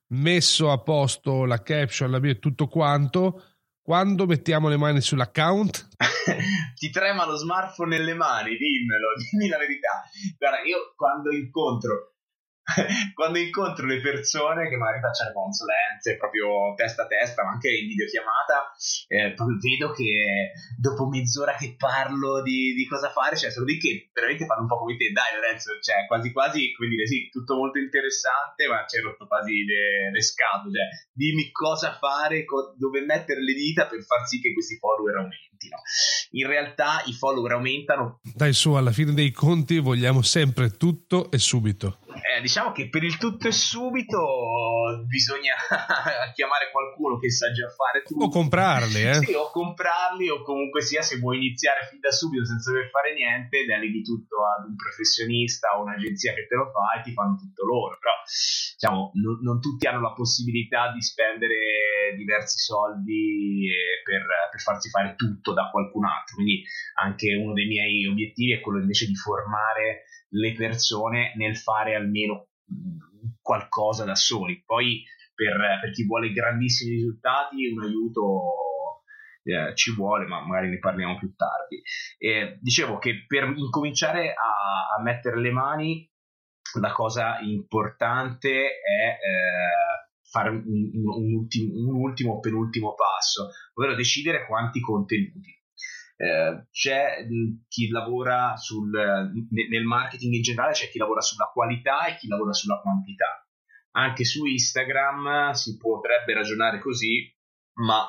[0.08, 3.42] messo a posto la caption, la bio e tutto quanto.
[3.82, 5.88] Quando mettiamo le mani sull'account?
[6.74, 10.02] Ti trema lo smartphone nelle mani, dimmelo, dimmi la verità.
[10.36, 12.15] Guarda, io quando incontro
[13.14, 17.86] quando incontro le persone che magari facciano consulenze proprio testa a testa, ma anche in
[17.86, 18.74] videochiamata,
[19.06, 23.78] eh, proprio vedo che dopo mezz'ora che parlo di, di, cosa fare, cioè sono lì
[23.78, 27.28] che veramente fanno un po' come te, dai Lorenzo, cioè quasi quasi, come dire, sì,
[27.30, 32.74] tutto molto interessante, ma c'è rotto quasi le, le scatole, cioè dimmi cosa fare, co-
[32.76, 35.55] dove mettere le dita per far sì che questi follower aumentino.
[36.30, 38.20] In realtà i follower aumentano.
[38.22, 41.98] Dai su, alla fine dei conti vogliamo sempre tutto e subito.
[42.16, 45.52] Eh, diciamo che per il tutto e subito bisogna
[46.34, 48.24] chiamare qualcuno che sa già fare tutto.
[48.24, 49.14] O comprarli, eh?
[49.20, 53.12] Sì, o comprarli, o comunque sia, se vuoi iniziare fin da subito senza dover fare
[53.12, 57.36] niente, deleghi tutto ad un professionista o un'agenzia che te lo fa e ti fanno
[57.36, 57.98] tutto loro.
[58.00, 64.60] Però, diciamo, non, non tutti hanno la possibilità di spendere diversi soldi eh, per, per
[64.60, 66.36] farsi fare tutto da qualcun altro.
[66.36, 66.62] Quindi
[67.02, 72.48] anche uno dei miei obiettivi è quello invece di formare le persone nel fare almeno
[73.40, 74.62] qualcosa da soli.
[74.64, 78.64] Poi per, per chi vuole grandissimi risultati un aiuto
[79.46, 81.80] eh, ci vuole, ma magari ne parliamo più tardi.
[82.18, 86.10] Eh, dicevo che per incominciare a, a, mettere le mani,
[86.80, 89.95] la cosa importante è eh,
[90.30, 95.54] fare un, un, ultimo, un ultimo penultimo passo, ovvero decidere quanti contenuti.
[96.18, 97.26] Eh, c'è
[97.68, 102.52] chi lavora sul, nel marketing in generale, c'è chi lavora sulla qualità e chi lavora
[102.52, 103.46] sulla quantità.
[103.92, 107.32] Anche su Instagram si potrebbe ragionare così,
[107.84, 108.06] ma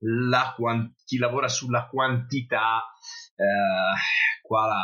[0.00, 0.54] la,
[1.04, 2.82] chi lavora sulla quantità
[3.34, 4.82] eh, qua la,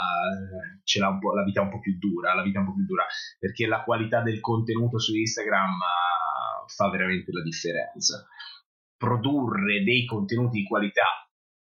[0.85, 2.85] ce l'ha un po', la vita un po' più dura, la vita un po' più
[2.85, 3.05] dura,
[3.39, 6.26] perché la qualità del contenuto su Instagram uh,
[6.67, 8.27] fa veramente la differenza.
[8.97, 11.27] Produrre dei contenuti di qualità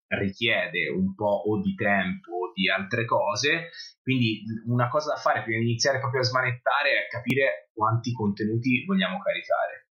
[0.08, 3.70] richiede un po' o di tempo o di altre cose,
[4.02, 8.86] quindi una cosa da fare prima di iniziare proprio a smanettare è capire quanti contenuti
[8.86, 9.90] vogliamo caricare.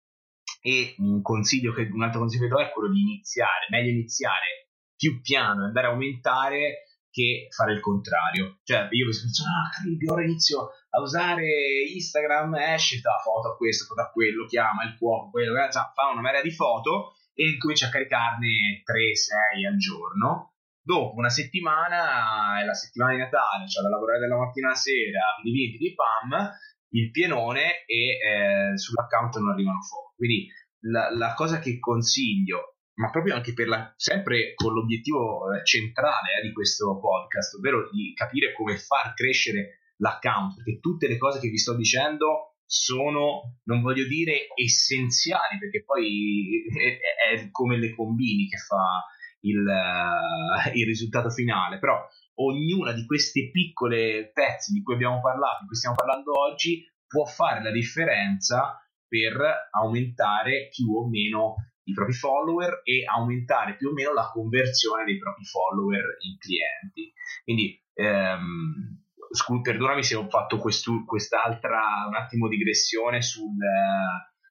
[0.63, 4.71] E un consiglio che un altro consiglio che do è quello di iniziare, meglio iniziare
[4.97, 6.86] più piano e andare a aumentare
[7.17, 8.61] che fare il contrario.
[8.63, 11.49] Cioè, io penso, ah, capito, ora inizio a usare
[11.95, 16.13] Instagram, esce la foto a questo, foto a quello, chiama il cuoco, quello, cioè, fa
[16.13, 20.53] una marea di foto e comincia a caricarne 3-6 al giorno.
[20.83, 25.41] Dopo una settimana, è la settimana di Natale, cioè da lavorare dalla mattina alla sera,
[25.43, 26.53] di via di pam,
[26.91, 30.13] il pienone e eh, sull'account non arrivano foto.
[30.17, 30.49] Quindi
[30.93, 36.39] la, la, cosa che consiglio, ma proprio anche per la, sempre con l'obiettivo eh, centrale
[36.39, 41.41] eh, di questo podcast, ovvero di capire come far crescere l'account, perché tutte le cose
[41.41, 47.95] che vi sto dicendo sono, non voglio dire essenziali, perché poi è, è come le
[47.95, 49.05] combini che fa
[49.41, 52.03] il, uh, il, risultato finale, però
[52.39, 57.25] ognuna di queste piccole pezzi di cui abbiamo parlato, di cui stiamo parlando oggi, può
[57.25, 61.55] fare la differenza per aumentare più o meno
[61.87, 67.13] i propri follower e aumentare più o meno la conversione dei propri follower in clienti.
[67.45, 73.57] Quindi ehm, scu- perdonami se ho fatto quest'altra un attimo digressione sul,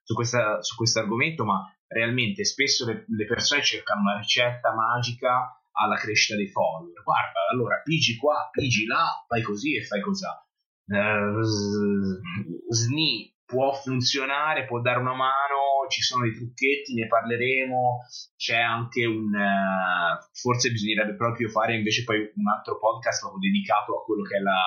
[0.03, 5.61] su, questa, su questo argomento, ma realmente spesso le, le, persone cercano una ricetta magica
[5.71, 7.03] alla crescita dei follower.
[7.03, 10.25] Guarda, allora pigi qua, pigi là, fai così e fai così.
[10.88, 11.41] Uh,
[12.69, 18.01] SNI può funzionare, può dare una mano, ci sono dei trucchetti, ne parleremo,
[18.35, 19.29] c'è anche un...
[19.33, 24.37] Uh, forse bisognerebbe proprio fare invece poi un altro podcast proprio dedicato a quello che
[24.37, 24.63] è la,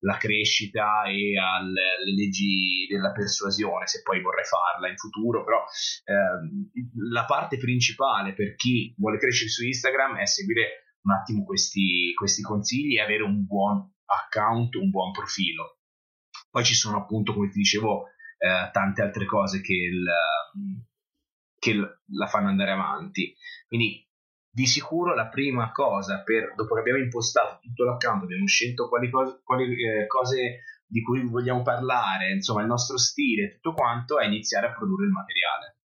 [0.00, 5.64] la crescita e alle leggi della persuasione, se poi vorrei farla in futuro, però
[6.04, 6.70] ehm,
[7.10, 12.42] la parte principale per chi vuole crescere su Instagram è seguire un attimo questi, questi
[12.42, 15.79] consigli e avere un buon account, un buon profilo.
[16.50, 20.04] Poi ci sono appunto, come ti dicevo, eh, tante altre cose che, il,
[21.58, 23.34] che la fanno andare avanti.
[23.68, 24.04] Quindi
[24.52, 29.08] di sicuro la prima cosa, per, dopo che abbiamo impostato tutto l'account, abbiamo scelto quali,
[29.08, 34.26] cose, quali eh, cose di cui vogliamo parlare, insomma il nostro stile, tutto quanto, è
[34.26, 35.76] iniziare a produrre il materiale.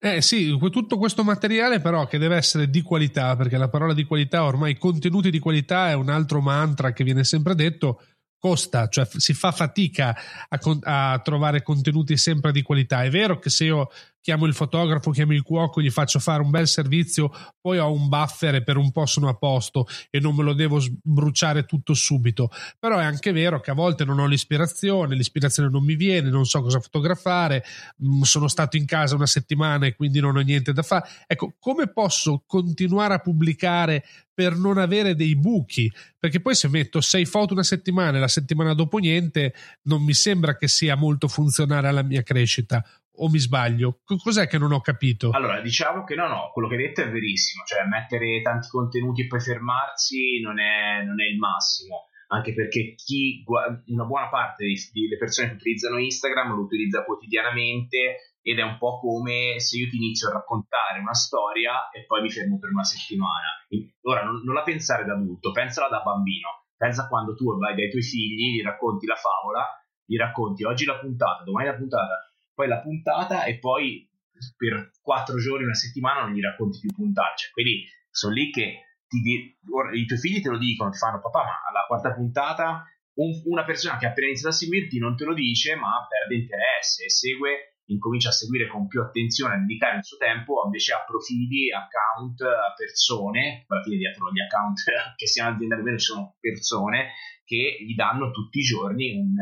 [0.00, 4.04] Eh sì, tutto questo materiale però che deve essere di qualità, perché la parola di
[4.04, 8.02] qualità, ormai contenuti di qualità è un altro mantra che viene sempre detto,
[8.38, 10.16] costa, cioè si fa fatica
[10.48, 13.02] a, a, trovare contenuti sempre di qualità.
[13.02, 13.90] È vero che se io
[14.28, 18.08] chiamo il fotografo, chiamo il cuoco, gli faccio fare un bel servizio, poi ho un
[18.08, 21.94] buffer e per un po' sono a posto e non me lo devo bruciare tutto
[21.94, 22.50] subito.
[22.78, 26.44] Però è anche vero che a volte non ho l'ispirazione, l'ispirazione non mi viene, non
[26.44, 27.64] so cosa fotografare,
[28.04, 31.08] mm, sono stato in casa una settimana e quindi non ho niente da fare.
[31.26, 34.04] Ecco, come posso continuare a pubblicare
[34.34, 35.90] per non avere dei buchi?
[36.18, 39.54] Perché poi se metto sei foto una settimana e la settimana dopo niente,
[39.84, 42.84] non mi sembra che sia molto funzionale alla mia crescita
[43.18, 44.00] o mi sbaglio?
[44.04, 45.30] Cos'è che non ho capito?
[45.30, 49.22] Allora, diciamo che no, no, quello che hai detto è verissimo, cioè mettere tanti contenuti
[49.22, 53.44] e poi fermarsi non è, non è il massimo, anche perché chi,
[53.86, 58.98] una buona parte delle persone che utilizzano Instagram lo utilizza quotidianamente ed è un po'
[58.98, 62.84] come se io ti inizio a raccontare una storia e poi mi fermo per una
[62.84, 63.60] settimana.
[64.02, 66.64] Ora, non, non la pensare da adulto, pensala da bambino.
[66.76, 69.66] Pensa quando tu vai dai tuoi figli, gli racconti la favola,
[70.04, 72.27] gli racconti oggi la puntata, domani la puntata,
[72.58, 74.10] poi la puntata e poi
[74.56, 77.36] per quattro giorni, una settimana non gli racconti più puntate.
[77.36, 79.56] Cioè, quindi sono lì che ti,
[79.94, 82.82] i tuoi figli te lo dicono, ti fanno papà, ma alla quarta puntata
[83.14, 86.42] un, una persona che ha appena iniziato a seguirti non te lo dice, ma perde
[86.42, 90.94] interesse e segue, incomincia a seguire con più attenzione, a dedicare il suo tempo invece
[90.94, 94.82] a profili, account, a persone, alla fine dietro gli account
[95.14, 99.34] che siano aziendali ci sono persone che gli danno tutti i giorni un,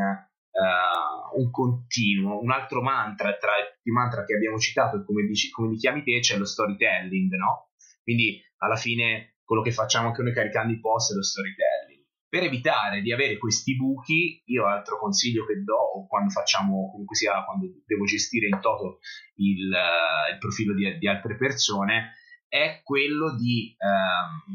[0.56, 3.52] uh, un continuo, un altro mantra tra
[3.82, 7.70] i mantra che abbiamo citato, come, dici, come li chiami te, c'è lo storytelling, no?
[8.02, 12.04] Quindi alla fine quello che facciamo anche noi caricando i post è lo storytelling.
[12.28, 17.44] Per evitare di avere questi buchi, io altro consiglio che do quando facciamo, comunque sia
[17.44, 18.98] quando devo gestire in toto
[19.36, 22.14] il, uh, il profilo di, di, altre persone,
[22.48, 24.52] è quello di, uh,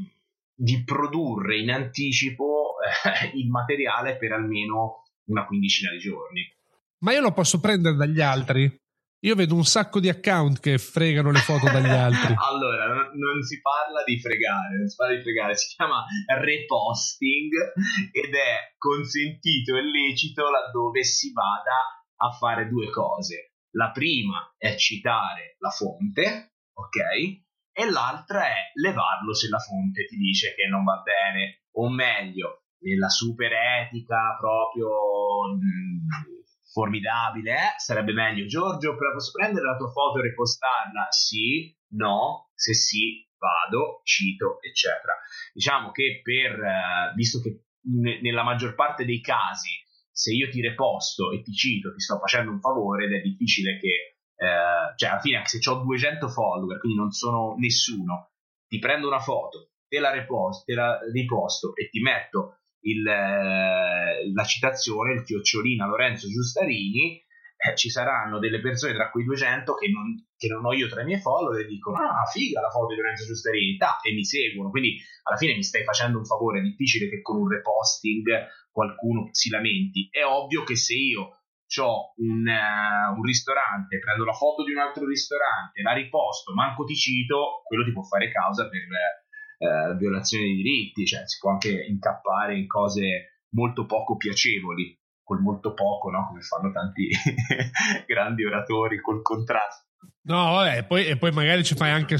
[0.53, 5.00] di produrre in anticipo uh, il materiale per almeno
[5.31, 6.53] una quindicina di giorni.
[6.99, 8.79] Ma io lo posso prendere dagli altri?
[9.23, 12.33] Io vedo un sacco di account che fregano le foto dagli altri.
[12.49, 17.51] allora, non, non, si parla di fregare, non si parla di fregare, si chiama reposting
[18.11, 23.53] ed è consentito e lecito laddove si vada a fare due cose.
[23.75, 26.97] La prima è citare la fonte, ok?
[27.73, 32.63] E l'altra è levarlo se la fonte ti dice che non va bene, o meglio,
[32.81, 34.89] nella super etica proprio
[35.53, 37.73] mh, mm, formidabile, eh?
[37.77, 41.07] sarebbe meglio Giorgio, posso prendere la tua foto e ripostarla?
[41.09, 45.15] Sì, no, se sì, vado, cito, eccetera.
[45.53, 49.69] Diciamo che per, eh, visto che ne, nella maggior parte dei casi,
[50.11, 53.79] se io ti reposto e ti cito, ti sto facendo un favore ed è difficile
[53.79, 58.31] che, eh, cioè alla fine se ho 200 follower, quindi non sono nessuno,
[58.67, 64.31] ti prendo una foto, te la, reposto, te la riposto e ti metto il, eh,
[64.33, 67.23] la citazione, il chiocciolina Lorenzo Giustarini,
[67.61, 71.01] eh, ci saranno delle persone tra quei 200 che non, che non, ho io tra
[71.01, 74.25] i miei follower e dicono ah figa la foto di Lorenzo Giustarini ta, e mi
[74.25, 74.71] seguono.
[74.71, 78.25] Quindi alla fine mi stai facendo un favore è difficile che con un reposting
[78.71, 80.07] qualcuno si lamenti.
[80.09, 81.41] È ovvio che se io
[81.79, 86.83] ho un, uh, un, ristorante prendo la foto di un altro ristorante la riposto manco
[86.83, 88.83] ti cito quello ti può fare causa per
[89.61, 95.39] eh, violazione dei diritti, cioè si può anche incappare in cose molto poco piacevoli, col
[95.39, 96.25] molto poco, no?
[96.27, 97.09] come fanno tanti
[98.07, 99.85] grandi oratori col contrasto.
[100.23, 102.17] No, vabbè, poi, e poi magari ci fai anche,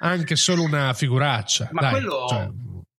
[0.00, 1.68] anche solo una figuraccia.
[1.72, 2.26] Ma Dai, quello...
[2.28, 2.50] Cioè,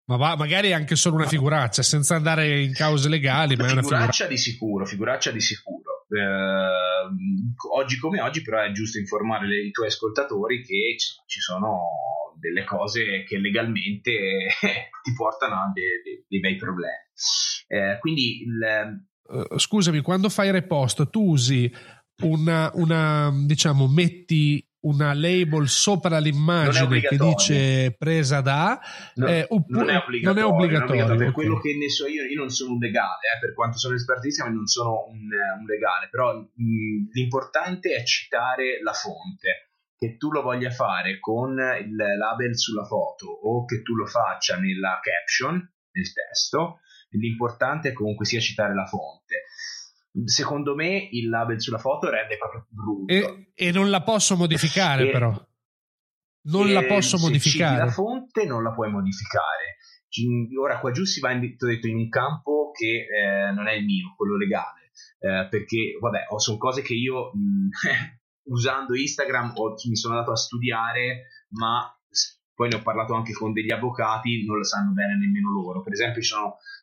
[0.06, 3.56] ma va, magari anche solo una figuraccia, senza andare in cause legali.
[3.56, 6.08] Ma figuraccia, è una figuraccia di sicuro, figuraccia di sicuro.
[6.10, 11.82] Eh, oggi come oggi, però, è giusto informare le, i tuoi ascoltatori che ci sono
[12.40, 14.12] delle cose che legalmente
[15.04, 17.08] ti portano a dei, dei, dei bei problemi.
[17.68, 21.72] Eh, quindi il, uh, scusami, quando fai repost tu usi
[22.22, 28.80] una, una diciamo, metti una label sopra l'immagine che dice presa da
[29.16, 31.34] no, eh, oppure, non è obbligatorio, non è obbligatorio, non è per okay.
[31.34, 34.48] quello che ne so io io non sono un legale eh, per quanto sono espertissimo
[34.48, 39.69] non sono un, un legale però mh, l'importante è citare la fonte
[40.00, 44.58] che tu lo voglia fare con il label sulla foto o che tu lo faccia
[44.58, 45.56] nella caption
[45.91, 46.80] nel testo
[47.10, 49.43] l'importante è comunque sia citare la fonte
[50.26, 53.14] secondo me il label sulla foto rende proprio brutto.
[53.14, 55.47] E, e non la posso modificare e, però.
[56.41, 57.86] Non la posso modificare.
[57.86, 59.78] la fonte non la puoi modificare.
[60.60, 63.86] Ora qua giù si va in, detto, in un campo che eh, non è il
[63.86, 64.91] mio, quello legale.
[65.20, 67.70] Eh, perché, vabbè, sono cose che io mh,
[68.50, 71.93] usando Instagram ho, mi sono andato a studiare, ma
[72.60, 75.82] poi ne ho parlato anche con degli avvocati, non lo sanno bene nemmeno loro.
[75.82, 76.22] Per esempio,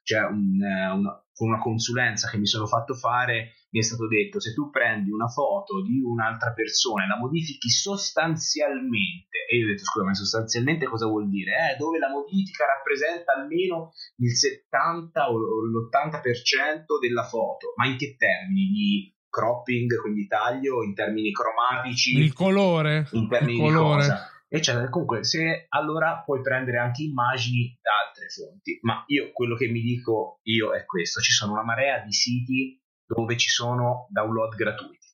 [0.02, 4.08] c'è un, eh, una, con una consulenza che mi sono fatto fare, mi è stato
[4.08, 9.66] detto: se tu prendi una foto di un'altra persona e la modifichi sostanzialmente, e io
[9.66, 11.52] ho detto: scusa, ma sostanzialmente cosa vuol dire?
[11.52, 18.16] Eh, dove la modifica rappresenta almeno il 70 o l'80% della foto, ma in che
[18.16, 18.70] termini?
[18.72, 24.02] Di cropping, quindi taglio, in termini cromatici, il colore, in termini il colore.
[24.02, 24.88] di cosa eccetera.
[24.88, 29.80] Comunque, se allora puoi prendere anche immagini da altre fonti, ma io quello che mi
[29.80, 35.04] dico io è questo: ci sono una marea di siti dove ci sono download gratuiti.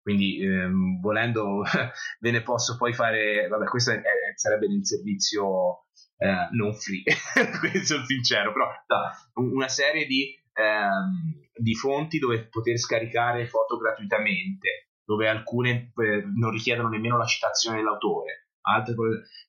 [0.00, 1.62] Quindi, ehm, volendo,
[2.20, 3.46] ve ne posso poi fare.
[3.48, 5.86] Vabbè, questo è, è, sarebbe il servizio
[6.16, 7.02] eh, non free,
[7.60, 13.76] questo sono sincero, però no, una serie di, ehm, di fonti dove poter scaricare foto
[13.76, 18.94] gratuitamente, dove alcune eh, non richiedono nemmeno la citazione dell'autore altre.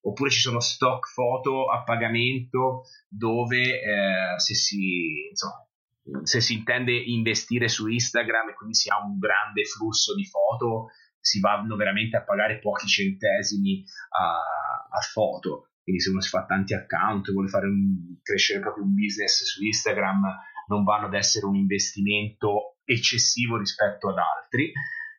[0.02, 5.66] Oppure ci sono stock foto a pagamento dove eh, se, si, insomma,
[6.24, 10.88] se si intende investire su Instagram e quindi si ha un grande flusso di foto,
[11.20, 13.84] si vanno veramente a pagare pochi centesimi
[14.20, 14.34] a,
[14.90, 15.70] a foto.
[15.84, 19.44] Quindi se uno si fa tanti account e vuole fare un, crescere proprio un business
[19.44, 20.22] su Instagram,
[20.68, 24.72] non vanno ad essere un investimento eccessivo rispetto ad altri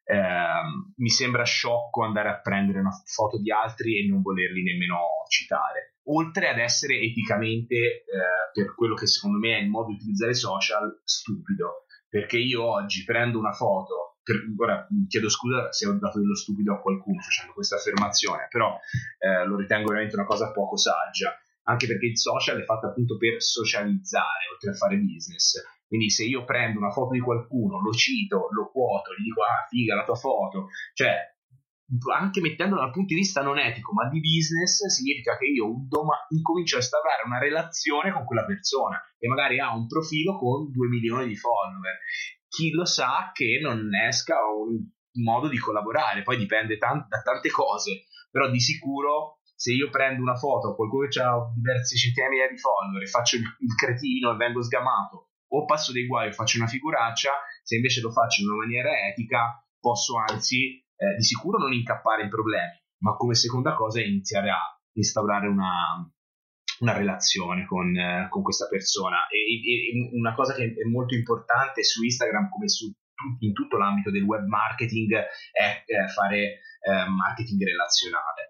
[0.04, 4.98] eh, mi sembra sciocco andare a prendere una foto di altri e non volerli nemmeno
[5.28, 5.94] citare.
[6.08, 8.04] Oltre ad essere eticamente, eh,
[8.52, 11.86] per quello che secondo me è il modo di utilizzare social, stupido.
[12.08, 16.74] Perché io oggi prendo una foto, per, ora chiedo scusa se ho dato dello stupido
[16.74, 18.78] a qualcuno facendo questa affermazione, però
[19.18, 21.34] eh, lo ritengo veramente una cosa poco saggia
[21.64, 25.62] anche perché il social è fatto appunto per socializzare oltre a fare business.
[25.86, 29.66] Quindi se io prendo una foto di qualcuno, lo cito, lo quoto, gli dico ah
[29.68, 31.32] figa la tua foto, cioè
[32.14, 35.86] anche mettendola dal punto di vista non etico ma di business significa che io un
[35.86, 40.70] domani incomincio a instaurare una relazione con quella persona e magari ha un profilo con
[40.70, 41.98] 2 milioni di follower.
[42.48, 44.80] Chi lo sa che non esca un
[45.22, 50.20] modo di collaborare poi dipende tant- da tante cose però di sicuro se io prendo
[50.20, 54.32] una foto a qualcuno che ha diversi centinaia di follower e faccio il, il cretino
[54.32, 57.30] e vengo sgamato o passo dei guai o faccio una figuraccia,
[57.62, 62.24] se invece lo faccio in una maniera etica, posso anzi eh, di sicuro non incappare
[62.24, 64.60] in problemi, ma come seconda cosa iniziare a
[64.98, 66.12] instaurare una,
[66.80, 69.26] una relazione con, eh, con, questa persona.
[69.28, 72.92] E, e, una cosa che è molto importante su Instagram, come su,
[73.38, 75.14] in tutto l'ambito del web marketing,
[75.52, 78.43] è eh, fare eh, marketing relazionale.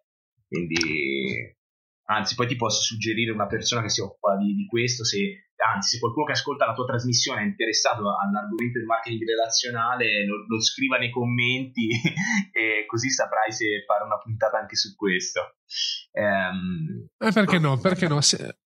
[0.55, 1.57] Quindi,
[2.05, 5.91] anzi, poi ti posso suggerire una persona che si occupa di, di questo se anzi
[5.91, 10.61] se qualcuno che ascolta la tua trasmissione è interessato all'argomento del marketing relazionale lo, lo
[10.61, 11.89] scriva nei commenti
[12.53, 15.57] e così saprai se fare una puntata anche su questo.
[16.13, 18.21] Ehm, eh, perché no perché no?
[18.21, 18.59] Se,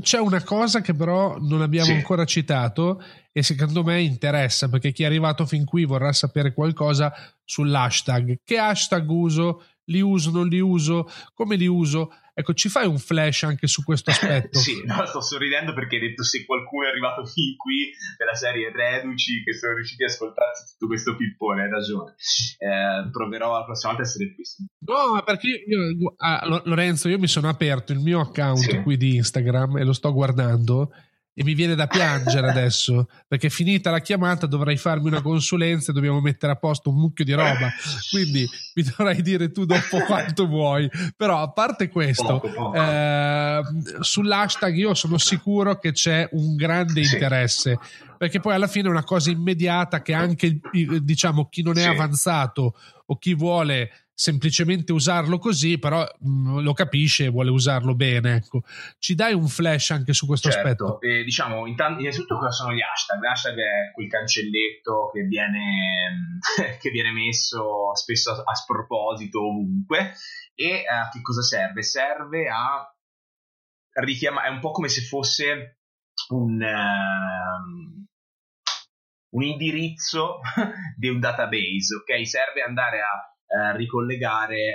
[0.00, 1.92] c'è una cosa che però non abbiamo sì.
[1.92, 7.12] ancora citato e secondo me interessa perché chi è arrivato fin qui vorrà sapere qualcosa
[7.44, 8.40] sull'hashtag.
[8.44, 12.98] Che hashtag uso li uso non li uso come li uso Ecco, ci fai un
[12.98, 14.58] flash anche su questo aspetto?
[14.58, 18.70] sì, no, sto sorridendo perché hai detto se qualcuno è arrivato fin qui della serie
[18.70, 22.14] reduci che sono riusciti a ascoltarsi tutto questo pippone, hai ragione.
[22.58, 24.44] Eh, proverò la prossima volta a essere qui.
[24.80, 28.82] No, perché io, io ah, Lorenzo, io mi sono aperto il mio account sì.
[28.82, 30.92] qui di Instagram e lo sto guardando
[31.38, 35.94] e mi viene da piangere adesso perché finita la chiamata dovrai farmi una consulenza e
[35.94, 37.70] dobbiamo mettere a posto un mucchio di roba.
[38.10, 40.88] Quindi mi dovrai dire tu dopo quanto vuoi.
[41.14, 42.42] Però a parte questo
[42.74, 43.60] eh,
[44.00, 47.78] sull'hashtag io sono sicuro che c'è un grande interesse
[48.16, 50.58] perché poi alla fine è una cosa immediata che anche
[51.02, 51.88] diciamo chi non è sì.
[51.88, 52.74] avanzato
[53.04, 58.36] o chi vuole semplicemente usarlo così, però mh, mm, lo capisce e vuole usarlo bene.
[58.36, 58.62] Ecco.
[58.98, 60.68] Ci dai un flash anche su questo certo.
[60.68, 61.00] aspetto?
[61.02, 63.20] Eh, diciamo, intanto, innanzitutto cosa sono gli hashtag?
[63.20, 66.38] L'hashtag è quel cancelletto che viene,
[66.80, 70.14] che viene messo spesso a, a sproposito ovunque
[70.54, 71.82] e a eh, che cosa serve?
[71.82, 72.90] Serve a
[74.00, 75.80] richiamare, è un po' come se fosse
[76.30, 76.58] un...
[76.58, 78.04] Uh,
[79.28, 80.40] un indirizzo
[80.96, 82.26] di un database, ok?
[82.26, 83.76] Serve andare a eh,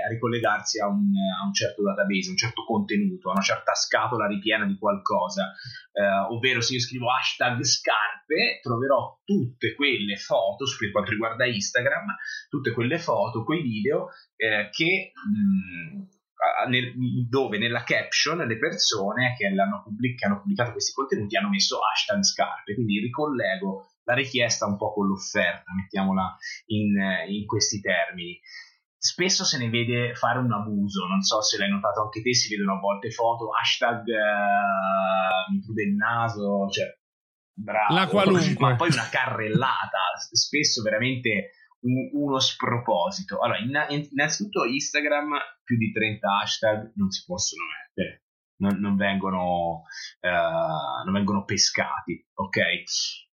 [0.07, 4.27] ricollegarsi a un, a un, certo database, a un certo contenuto, a una certa scatola
[4.27, 5.53] ripiena di qualcosa.
[5.91, 12.15] Eh, ovvero se io scrivo hashtag scarpe troverò tutte quelle foto, per quanto riguarda Instagram,
[12.49, 15.11] tutte quelle foto, quei video eh, che...
[15.13, 16.19] Mh, mm,
[16.67, 16.93] nel,
[17.29, 19.47] dove nella caption le persone che,
[19.83, 24.77] pubblic- che, hanno pubblicato questi contenuti hanno messo hashtag scarpe, quindi ricollego la richiesta un
[24.77, 26.35] po' con l'offerta, mettiamola
[26.67, 26.95] in,
[27.29, 28.39] in questi termini
[29.01, 32.55] spesso se ne vede fare un abuso, non so se l'hai notato anche te, si
[32.55, 36.85] vedono a volte foto, hashtag uh, mi chiude il naso, cioè
[37.51, 38.55] bravo, la qualunque.
[38.59, 39.97] ma poi una carrellata,
[40.31, 41.49] spesso veramente
[41.81, 43.39] un, uno sproposito.
[43.39, 45.33] Allora, innanzitutto Instagram
[45.63, 48.25] più di 30 hashtag non si possono mettere,
[48.57, 49.81] non, non, vengono,
[50.21, 52.59] uh, non vengono pescati, ok?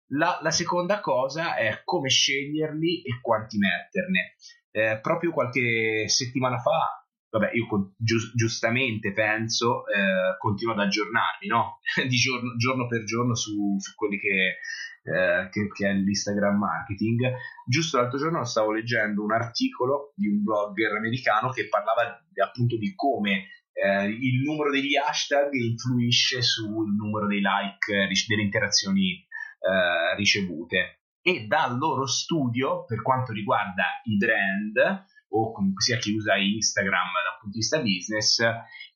[0.10, 4.36] La, la, seconda cosa è come sceglierli e quanti metterne.
[4.72, 11.80] Eh, proprio qualche settimana fa, vabbè, io giu- giustamente penso, eh, continuo ad aggiornarmi, no?
[12.08, 14.58] Di giorno, giorno, per giorno su, su quelli che,
[15.04, 17.34] eh, che, che, è l'Instagram marketing.
[17.66, 22.94] Giusto l'altro giorno stavo leggendo un articolo di un blogger americano che parlava appunto di
[22.94, 29.26] come eh, il numero degli hashtag influisce sul numero dei like, delle interazioni
[29.66, 31.02] eh, ricevute.
[31.22, 37.10] E dal loro studio per quanto riguarda i brand o comunque sia chi usa Instagram
[37.24, 38.40] dal punto di vista business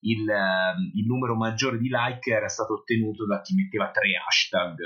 [0.02, 4.78] il, ehm, il numero maggiore di like era stato ottenuto da chi metteva tre hashtag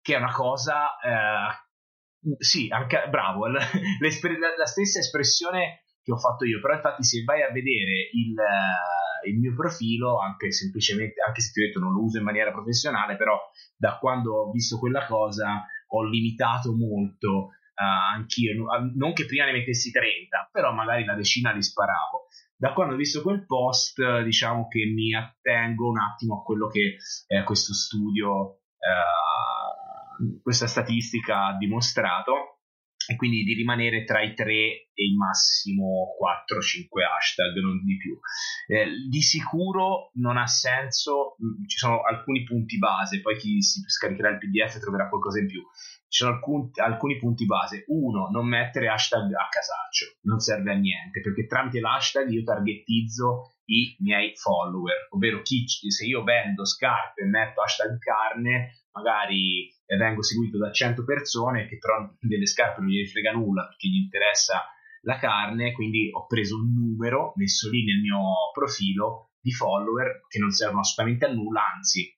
[0.00, 6.44] che è una cosa eh, sì, anche, bravo la, la, stessa espressione che ho fatto
[6.44, 8.34] io però infatti se vai a vedere il,
[9.24, 12.52] il mio profilo anche semplicemente anche se ti ho detto non lo uso in maniera
[12.52, 13.38] professionale però
[13.76, 17.50] da quando ho visto quella cosa ho limitato molto
[17.82, 22.28] uh, anch'io, non che prima ne mettessi 30, però magari la decina li sparavo.
[22.56, 26.96] Da quando ho visto quel post, diciamo che mi attengo un attimo a quello che
[27.26, 32.61] eh, questo studio, uh, questa statistica ha dimostrato
[33.06, 34.52] e quindi di rimanere tra i 3
[34.94, 38.18] e il massimo 4-5 hashtag, non di più.
[38.66, 43.80] Eh, di sicuro non ha senso, mm, ci sono alcuni punti base, poi chi si
[43.86, 45.62] scaricherà il PDF troverà qualcosa in più.
[46.08, 47.84] Ci sono alcun, alcuni punti base.
[47.86, 53.54] Uno, non mettere hashtag a casaccio, non serve a niente, perché tramite l'hashtag io targettizzo
[53.66, 59.96] i miei follower, ovvero chi, se io vendo scarpe e metto hashtag carne, magari e
[59.96, 63.96] vengo seguito da 100 persone che però delle scarpe non gli frega nulla perché gli
[63.96, 64.62] interessa
[65.02, 68.20] la carne, quindi ho preso un numero messo lì nel mio
[68.52, 72.16] profilo di follower che non servono assolutamente a nulla, anzi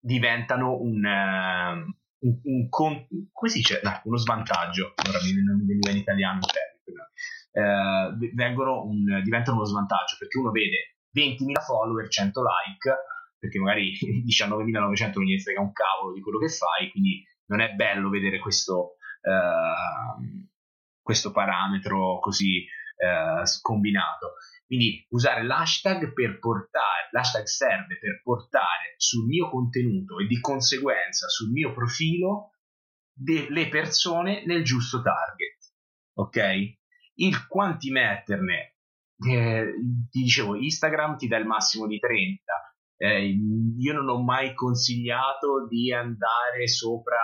[0.00, 3.80] diventano un, uh, un, un con, come si dice?
[3.84, 6.40] No, uno svantaggio, ora non mi veniva in italiano
[7.52, 12.96] uh, vengono un, diventano uno svantaggio perché uno vede 20.000 follower, 100 like
[13.38, 13.92] perché magari
[14.26, 18.38] 19.900 non gli frega un cavolo di quello che fai, quindi non è bello vedere
[18.38, 20.48] questo, uh,
[21.02, 22.64] questo parametro così
[22.96, 24.34] uh, combinato.
[24.66, 31.26] Quindi usare l'hashtag per portare, l'hashtag serve per portare sul mio contenuto e di conseguenza
[31.28, 32.52] sul mio profilo
[33.24, 35.56] le persone nel giusto target.
[36.18, 36.76] Ok?
[37.14, 38.76] Il quanti metterne,
[39.26, 39.72] eh,
[40.10, 42.42] ti dicevo, Instagram ti dà il massimo di 30,
[42.98, 43.38] eh,
[43.78, 47.16] io non ho mai consigliato di andare sopra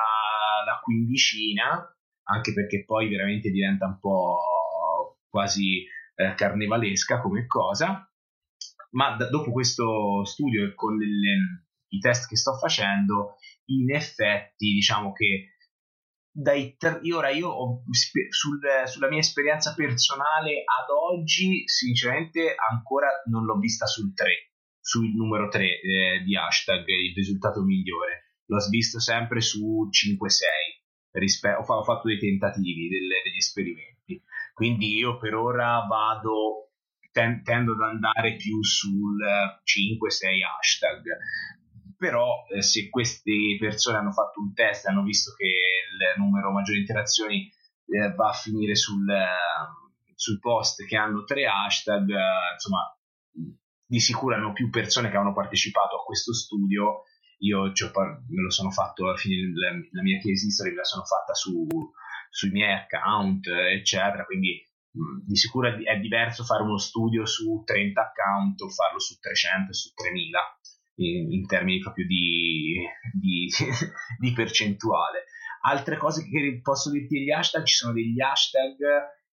[0.64, 1.96] la quindicina,
[2.28, 4.38] anche perché poi veramente diventa un po'
[5.28, 8.08] quasi eh, carnevalesca come cosa.
[8.92, 13.34] Ma da, dopo questo studio e con delle, i test che sto facendo,
[13.66, 15.56] in effetti diciamo che
[16.30, 17.82] dai tre, ora io ho,
[18.30, 24.53] sul, sulla mia esperienza personale ad oggi sinceramente ancora non l'ho vista sul 3
[24.84, 28.42] sul numero 3 eh, di hashtag il risultato migliore.
[28.46, 30.44] L'ho visto sempre su 5-6.
[31.12, 34.22] Rispe- ho, fa- ho, fatto dei tentativi, delle, degli esperimenti.
[34.52, 36.72] Quindi io per ora vado,
[37.10, 39.16] ten- tendo ad andare più sul
[39.64, 41.02] 5-6 hashtag.
[41.96, 46.52] però eh, se queste persone hanno fatto un test e hanno visto che il numero
[46.52, 47.50] maggiore di interazioni
[47.86, 52.94] eh, va a finire sul, eh, sul, post che hanno tre hashtag, eh, insomma,
[53.94, 57.04] di sicuro hanno più persone che hanno partecipato a questo studio.
[57.38, 61.32] Io me lo sono fatto alla fine, la, la mia history me la sono fatta
[61.34, 61.66] su,
[62.28, 64.60] sui miei account, eccetera, quindi
[65.24, 69.92] di sicuro è, diverso fare uno studio su 30 account o farlo su 300 su
[69.92, 70.58] 3000
[70.96, 73.48] in, in termini proprio di, di,
[74.18, 75.26] di, percentuale.
[75.66, 78.80] Altre cose che posso dirti degli hashtag, ci sono degli hashtag,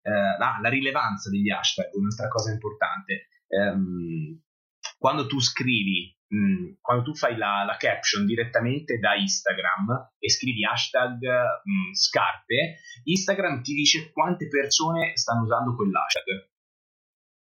[0.01, 3.27] eh, la, la, rilevanza degli hashtag, un'altra cosa importante.
[3.47, 4.39] Um,
[4.99, 10.29] quando tu scrivi, mh, mm, quando tu fai la, la, caption direttamente da Instagram e
[10.29, 16.49] scrivi hashtag mh, mm, scarpe, Instagram ti dice quante persone stanno usando quell'hashtag.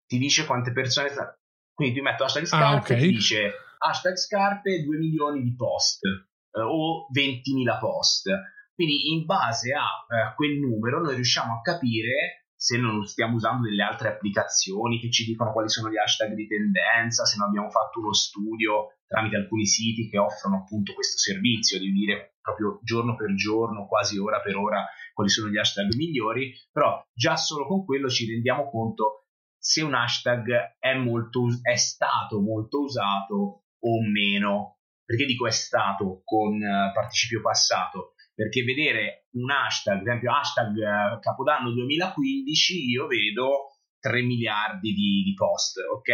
[0.07, 1.35] Ti dice quante persone stanno...
[1.73, 2.97] Quindi tu metti hashtag ah, scarpe ah, okay.
[2.97, 8.29] e ti dice hashtag scarpe 2 milioni di post eh, o 20.000 post.
[8.73, 13.67] Quindi in base a eh, quel numero noi riusciamo a capire se non stiamo usando
[13.69, 17.69] delle altre applicazioni che ci dicono quali sono gli hashtag di tendenza, se non abbiamo
[17.69, 23.15] fatto uno studio tramite alcuni siti che offrono appunto questo servizio di dire proprio giorno
[23.15, 27.85] per giorno, quasi ora per ora, quali sono gli hashtag migliori, però già solo con
[27.85, 29.27] quello ci rendiamo conto
[29.57, 34.79] se un hashtag è, molto, è stato molto usato o meno.
[35.03, 38.13] Perché dico è stato con uh, participio passato?
[38.37, 45.23] Perché vedere un hashtag, ad esempio hashtag uh, Capodanno 2015, io vedo 3 miliardi di,
[45.25, 46.11] di, post, ok?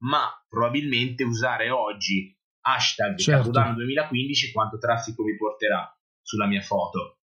[0.00, 3.40] Ma probabilmente usare oggi hashtag certo.
[3.40, 7.20] Capodanno 2015 quanto traffico mi porterà sulla mia foto?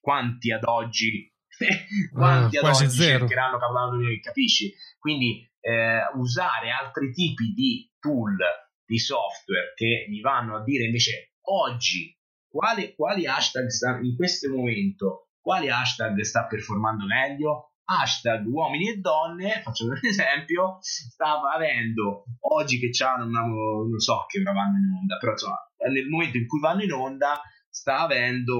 [0.00, 1.32] Quanti ad oggi
[2.12, 3.18] quanti ah, ad oggi zero.
[3.20, 4.20] cercheranno Capodanno 2015?
[4.20, 4.74] Capisci?
[4.98, 8.36] Quindi eh, usare altri tipi di tool
[8.84, 12.17] di software che mi vanno a dire invece oggi
[12.50, 18.96] quale, quali hashtag sta, in questo momento quali hashtag sta performando meglio hashtag uomini e
[18.96, 24.98] donne faccio un esempio stava avendo oggi che c'hanno non so che ora vanno in
[25.00, 25.58] onda però insomma
[25.90, 28.56] nel momento in cui vanno in onda sta avendo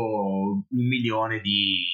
[0.69, 1.85] un milione di,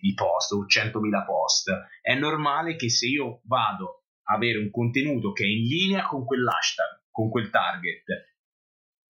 [0.00, 1.70] di post o 100.000 post
[2.00, 6.24] è normale che se io vado a avere un contenuto che è in linea con
[6.24, 8.31] quell'hashtag con quel target.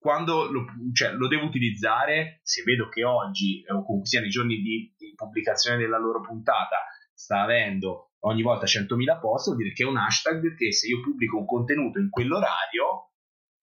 [0.02, 4.56] Quando lo, cioè, lo devo utilizzare, se vedo che oggi, o comunque sia nei giorni
[4.56, 6.76] di, di pubblicazione della loro puntata,
[7.14, 11.00] sta avendo ogni volta 100.000 post, vuol dire che è un hashtag che se io
[11.00, 13.12] pubblico un contenuto in quell'orario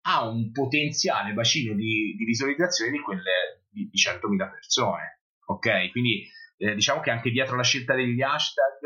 [0.04, 5.20] ha un potenziale bacino di, di visualizzazione di quelle di, di 100.000 persone.
[5.48, 5.92] Ok?
[5.92, 6.26] Quindi
[6.56, 8.80] eh, diciamo che anche dietro la scelta degli hashtag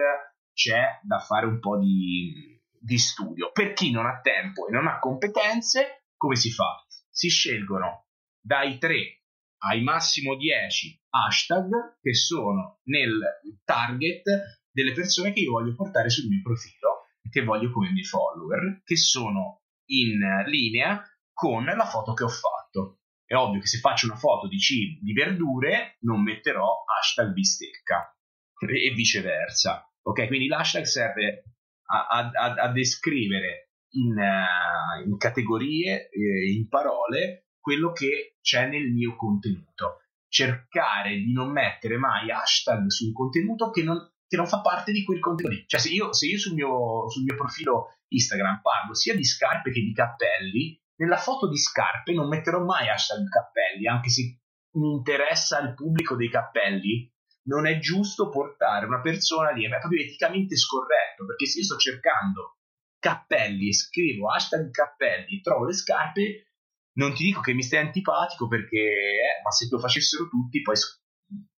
[0.54, 3.52] c'è da fare un po' di, di studio.
[3.52, 6.84] Per chi non ha tempo e non ha competenze, come si fa?
[7.16, 8.08] Si scelgono
[8.42, 9.22] dai 3
[9.66, 13.20] ai massimo 10 hashtag che sono nel
[13.64, 14.24] target
[14.72, 18.98] delle persone che io voglio portare sul mio profilo, che voglio come miei follower, che
[18.98, 19.62] sono
[19.92, 23.02] in linea con la foto che ho fatto.
[23.24, 28.12] È ovvio che se faccio una foto di cibo, di verdure, non metterò hashtag bistecca
[28.58, 29.88] e viceversa.
[30.02, 31.44] Ok, quindi l'hashtag serve
[31.86, 33.63] a, a, a descrivere
[33.94, 40.00] in, uh, in categorie, eh, in parole, quello che c'è nel mio contenuto.
[40.28, 43.98] Cercare di non mettere mai hashtag su un contenuto che non,
[44.28, 45.64] che non fa parte di quel contenuto.
[45.68, 49.72] Cioè, se io, se io sul, mio, sul mio profilo Instagram parlo sia di scarpe
[49.72, 54.40] che di cappelli, nella foto di scarpe non metterò mai hashtag cappelli, anche se
[54.76, 57.12] mi interessa il pubblico dei cappelli,
[57.46, 61.78] non è giusto portare una persona lì, è proprio eticamente scorretto, perché se io sto
[61.78, 62.58] cercando
[63.04, 66.54] cappelli e scrivo hashtag cappelli, trovo le scarpe,
[66.94, 70.76] non ti dico che mi stai antipatico perché, eh, ma se lo facessero tutti, poi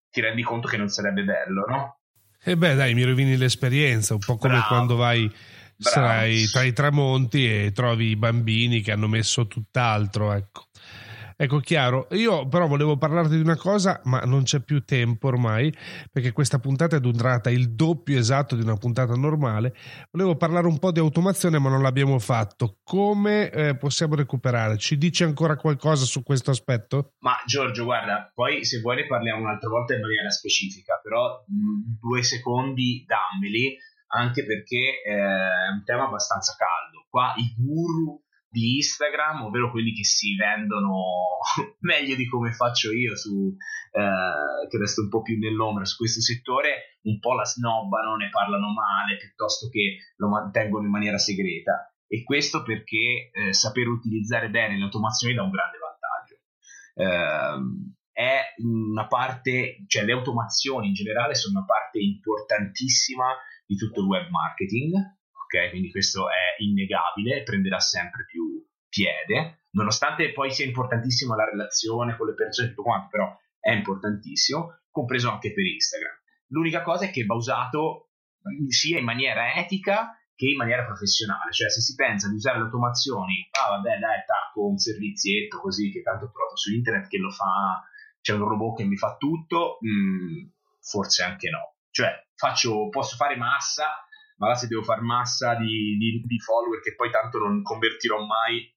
[0.10, 2.00] ti rendi conto che non sarebbe bello, no?
[2.44, 4.68] E eh beh, dai, mi rovini l'esperienza, un po' come Bravo.
[4.68, 5.32] quando vai
[5.78, 10.66] sai, tra i tramonti e trovi i bambini che hanno messo tutt'altro, ecco.
[11.38, 12.08] Ecco, chiaro.
[12.12, 15.74] Io però volevo parlarti di una cosa, ma non c'è più tempo ormai,
[16.12, 19.76] perché questa puntata è durata il doppio esatto di una puntata normale.
[20.12, 22.78] Volevo parlare un po' di automazione, ma non l'abbiamo fatto.
[22.84, 24.78] Come eh, possiamo recuperare?
[24.78, 27.16] Ci dici ancora qualcosa su questo aspetto?
[27.20, 31.56] Ma Giorgio, guarda, poi se vuoi ne parliamo un'altra volta in maniera specifica, però mh,
[31.56, 37.06] mm, due secondi dammeli, anche perché eh, è un tema abbastanza caldo.
[37.10, 38.24] Qua i guru
[38.56, 41.44] di Instagram, ovvero quelli che si vendono
[41.84, 43.54] meglio di come faccio io, su,
[43.92, 48.30] eh, che resto un po' più nell'ombra su questo settore, un po' la snobbano, ne
[48.30, 51.94] parlano male, piuttosto che lo mantengono in maniera segreta.
[52.08, 56.36] E questo perché eh, saper utilizzare bene le automazioni dà un grande vantaggio.
[56.96, 63.26] eh, è una parte, cioè le automazioni in generale sono una parte importantissima
[63.66, 64.94] di tutto il web marketing,
[65.46, 65.70] ok?
[65.70, 72.28] Quindi questo è innegabile, prenderà sempre più piede, nonostante poi sia importantissima la relazione con
[72.28, 76.14] le persone tutto quanto, però è importantissimo, compreso anche per Instagram.
[76.50, 78.10] L'unica cosa è che va usato
[78.70, 82.66] sia in maniera etica che in maniera professionale, cioè se si pensa di usare le
[82.66, 87.18] automazioni, ah vabbè dai attacco un servizietto così che tanto ho trovato su internet che
[87.18, 87.82] lo fa,
[88.22, 90.48] c'è un robot che mi fa tutto, mh, mm,
[90.82, 91.76] forse anche no.
[91.90, 94.05] Cioè faccio, posso fare massa,
[94.38, 98.26] ma là se devo fare massa di, di, di follower che poi tanto non convertirò
[98.26, 98.72] mai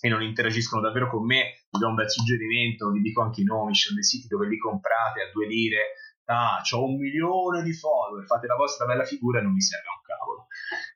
[0.00, 3.44] e non interagiscono davvero con me, vi do un bel suggerimento, vi dico anche i
[3.44, 5.94] nomi, ci sono dei siti dove li comprate a due lire,
[6.26, 9.86] ah, ho un milione di follower, fate la vostra bella figura e non mi serve
[9.88, 10.46] un cavolo.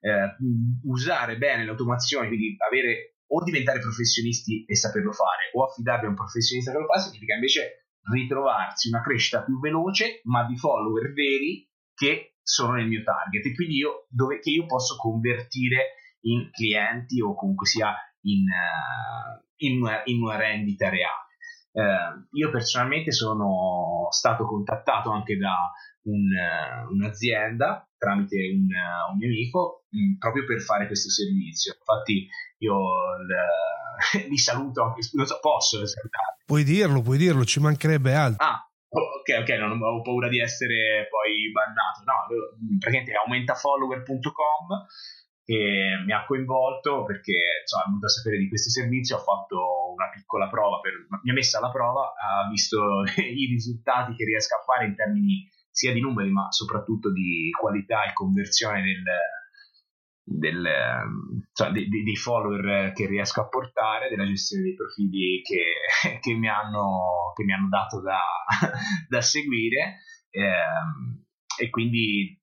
[0.01, 0.36] Eh,
[0.85, 6.09] usare bene le automazioni, quindi avere o diventare professionisti e saperlo fare, o affidarvi a
[6.09, 11.12] un professionista che lo fa, significa invece ritrovarsi una crescita più veloce, ma di follower
[11.12, 16.49] veri che sono nel mio target e quindi io, dove, che io posso convertire in
[16.51, 21.27] clienti o comunque sia in, uh, in, una, in una rendita reale.
[21.70, 25.55] Eh, io personalmente sono stato contattato anche da
[26.05, 31.11] un, uh, un'azienda tramite un, uh, un mio amico mh, mm, proprio per fare questo
[31.11, 31.75] servizio.
[31.79, 32.27] Infatti
[32.59, 36.39] io l, li saluto anche, non so, posso salutare.
[36.47, 38.45] Puoi dirlo, puoi dirlo, ci mancherebbe altro.
[38.45, 42.02] Ah, ok, ok, non ho paura di essere poi bannato.
[42.05, 44.86] No, praticamente aumentafollower.com
[45.48, 47.32] e mi ha coinvolto perché
[47.62, 50.93] insomma, è venuto a sapere di questo servizio, ho fatto una piccola prova, per,
[51.23, 52.77] mi ha messa alla prova, ha visto
[53.16, 58.05] i risultati che riesco a fare in termini sia di numeri ma soprattutto di qualità
[58.05, 59.02] e conversione del,
[60.28, 60.68] del,
[61.52, 66.48] cioè, dei, dei, follower che riesco a portare, della gestione dei profili che, che, mi,
[66.48, 68.20] hanno, che mi, hanno, dato da,
[69.09, 70.02] da seguire.
[70.30, 72.38] Eh, e quindi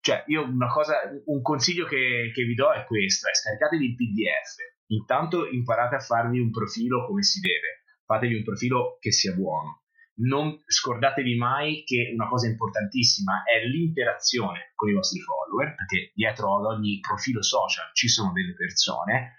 [0.00, 0.96] cioè, io una cosa,
[1.26, 4.56] un consiglio che, che vi do è questo: è scaricatevi il PDF.
[4.88, 9.84] Intanto imparate a farvi un profilo come si deve, fatevi un profilo che sia buono.
[10.20, 16.58] Non scordatevi mai che una cosa importantissima è l'interazione con i vostri follower, perché dietro
[16.58, 19.36] ad ogni profilo social ci sono delle persone,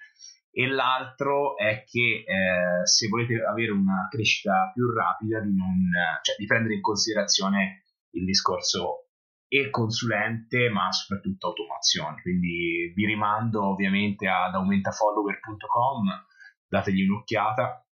[0.53, 5.89] e l'altro è che eh, se volete avere una crescita più rapida di, non,
[6.21, 9.07] cioè, di prendere in considerazione il discorso
[9.47, 12.21] e consulente, ma soprattutto automazione.
[12.21, 16.25] Quindi vi rimando ovviamente ad aumentafollower.com,
[16.67, 17.85] dategli un'occhiata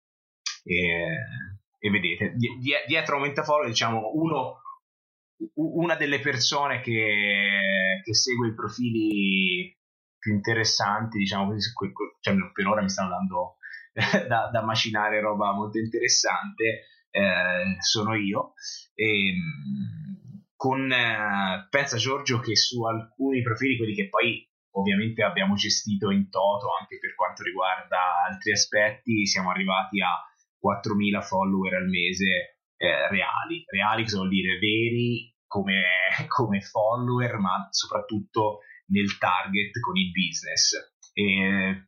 [0.63, 1.07] e,
[1.79, 2.33] e vedete.
[2.87, 4.61] dietro Aumentafollower, diciamo, uno,
[5.55, 9.75] una delle persone che, che, segue i profili
[10.17, 11.53] più interessanti, diciamo
[12.19, 13.57] cioè, per ora mi stanno dando
[14.27, 18.53] da, da macinare roba molto interessante, eh, sono io.
[18.93, 19.33] E,
[20.55, 26.29] con eh, pensa Giorgio che su alcuni profili, quelli che poi ovviamente abbiamo gestito in
[26.29, 30.09] toto anche per quanto riguarda altri aspetti, siamo arrivati a
[30.61, 33.63] 4.000 follower al mese eh, reali.
[33.65, 34.59] Reali cosa vuol dire?
[34.59, 35.84] Veri come,
[36.27, 40.73] come follower, ma soprattutto nel target con il business.
[41.13, 41.88] E,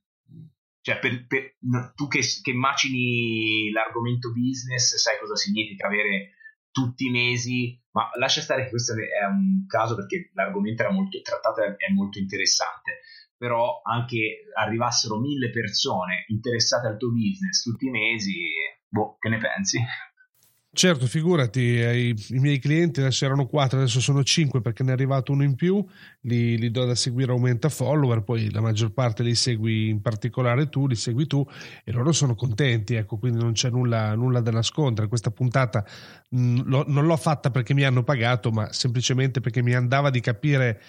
[0.82, 1.56] cioè per, per,
[1.94, 6.36] tu che, che macini l'argomento business sai cosa significa avere
[6.72, 11.20] tutti i mesi, ma lascia stare che questo è un caso perché l'argomento era molto
[11.22, 13.02] trattato è molto interessante,
[13.40, 18.34] però anche arrivassero mille persone interessate al tuo business tutti i mesi,
[18.90, 19.80] boh, che ne pensi?
[20.72, 24.92] Certo, figurati, eh, i, i, miei clienti adesso erano quattro, adesso sono cinque perché ne
[24.92, 25.84] è arrivato uno in più,
[26.22, 30.70] li, li, do da seguire aumenta follower, poi la maggior parte li segui in particolare
[30.70, 31.44] tu, li segui tu
[31.84, 35.08] e loro sono contenti, ecco, quindi non c'è nulla, nulla da nascondere.
[35.08, 35.84] Questa puntata
[36.30, 40.12] mh, mm, lo, non l'ho fatta perché mi hanno pagato, ma semplicemente perché mi andava
[40.12, 40.80] di capire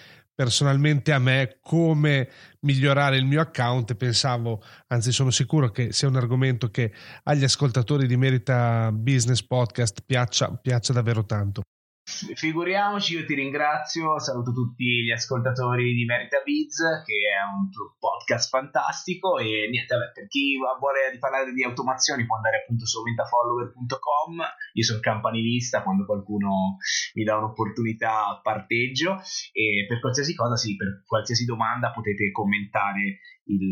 [0.41, 2.27] personalmente a me come
[2.61, 6.91] migliorare il mio account e pensavo, anzi sono sicuro che sia un argomento che
[7.25, 11.61] agli ascoltatori di Merita Business Podcast piaccia, piaccia davvero tanto.
[12.11, 18.49] Figuriamoci, io ti ringrazio, saluto tutti gli ascoltatori di Merita Biz, che è un podcast
[18.49, 24.35] fantastico e niente, vabbè, per chi vuole parlare di automazioni può andare appunto su aumentafollower.com,
[24.73, 26.77] io sono campanilista, quando qualcuno
[27.13, 29.21] mi dà un'opportunità parteggio
[29.53, 33.71] e per qualsiasi cosa, sì, per qualsiasi domanda potete commentare il,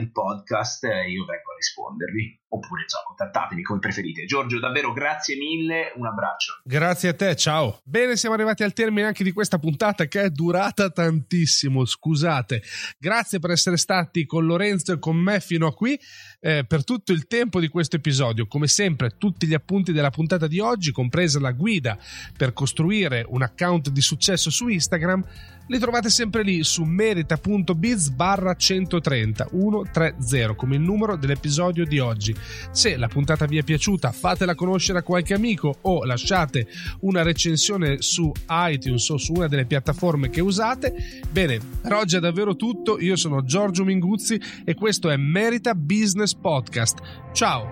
[0.00, 2.42] il podcast, io vengo a rispondervi.
[2.50, 4.24] Oppure so, contattatemi come preferite.
[4.24, 6.60] Giorgio, davvero grazie mille, un abbraccio.
[6.64, 7.80] Grazie a te, ciao.
[7.84, 12.62] Bene, siamo arrivati al termine anche di questa puntata che è durata tantissimo, scusate.
[12.98, 15.98] Grazie per essere stati con Lorenzo e con me fino a qui
[16.40, 18.46] eh, per tutto il tempo di questo episodio.
[18.46, 21.98] Come sempre, tutti gli appunti della puntata di oggi, compresa la guida
[22.34, 25.22] per costruire un account di successo su Instagram,
[25.68, 32.34] li trovate sempre lì su merita.biz barra 130 130 come il numero dell'episodio di oggi.
[32.70, 36.66] Se la puntata vi è piaciuta fatela conoscere a qualche amico o lasciate
[37.00, 40.94] una recensione su iTunes o su una delle piattaforme che usate.
[41.30, 46.34] Bene, per oggi è davvero tutto, io sono Giorgio Minguzzi e questo è Merita Business
[46.34, 46.98] Podcast.
[47.32, 47.66] Ciao!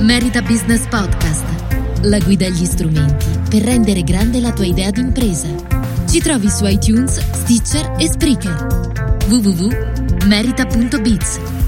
[0.00, 1.44] Merita Business Podcast,
[2.02, 5.85] la guida agli strumenti per rendere grande la tua idea d'impresa.
[6.16, 8.66] Ci trovi su iTunes, Stitcher e Spreaker.
[9.28, 11.65] www.merita.biz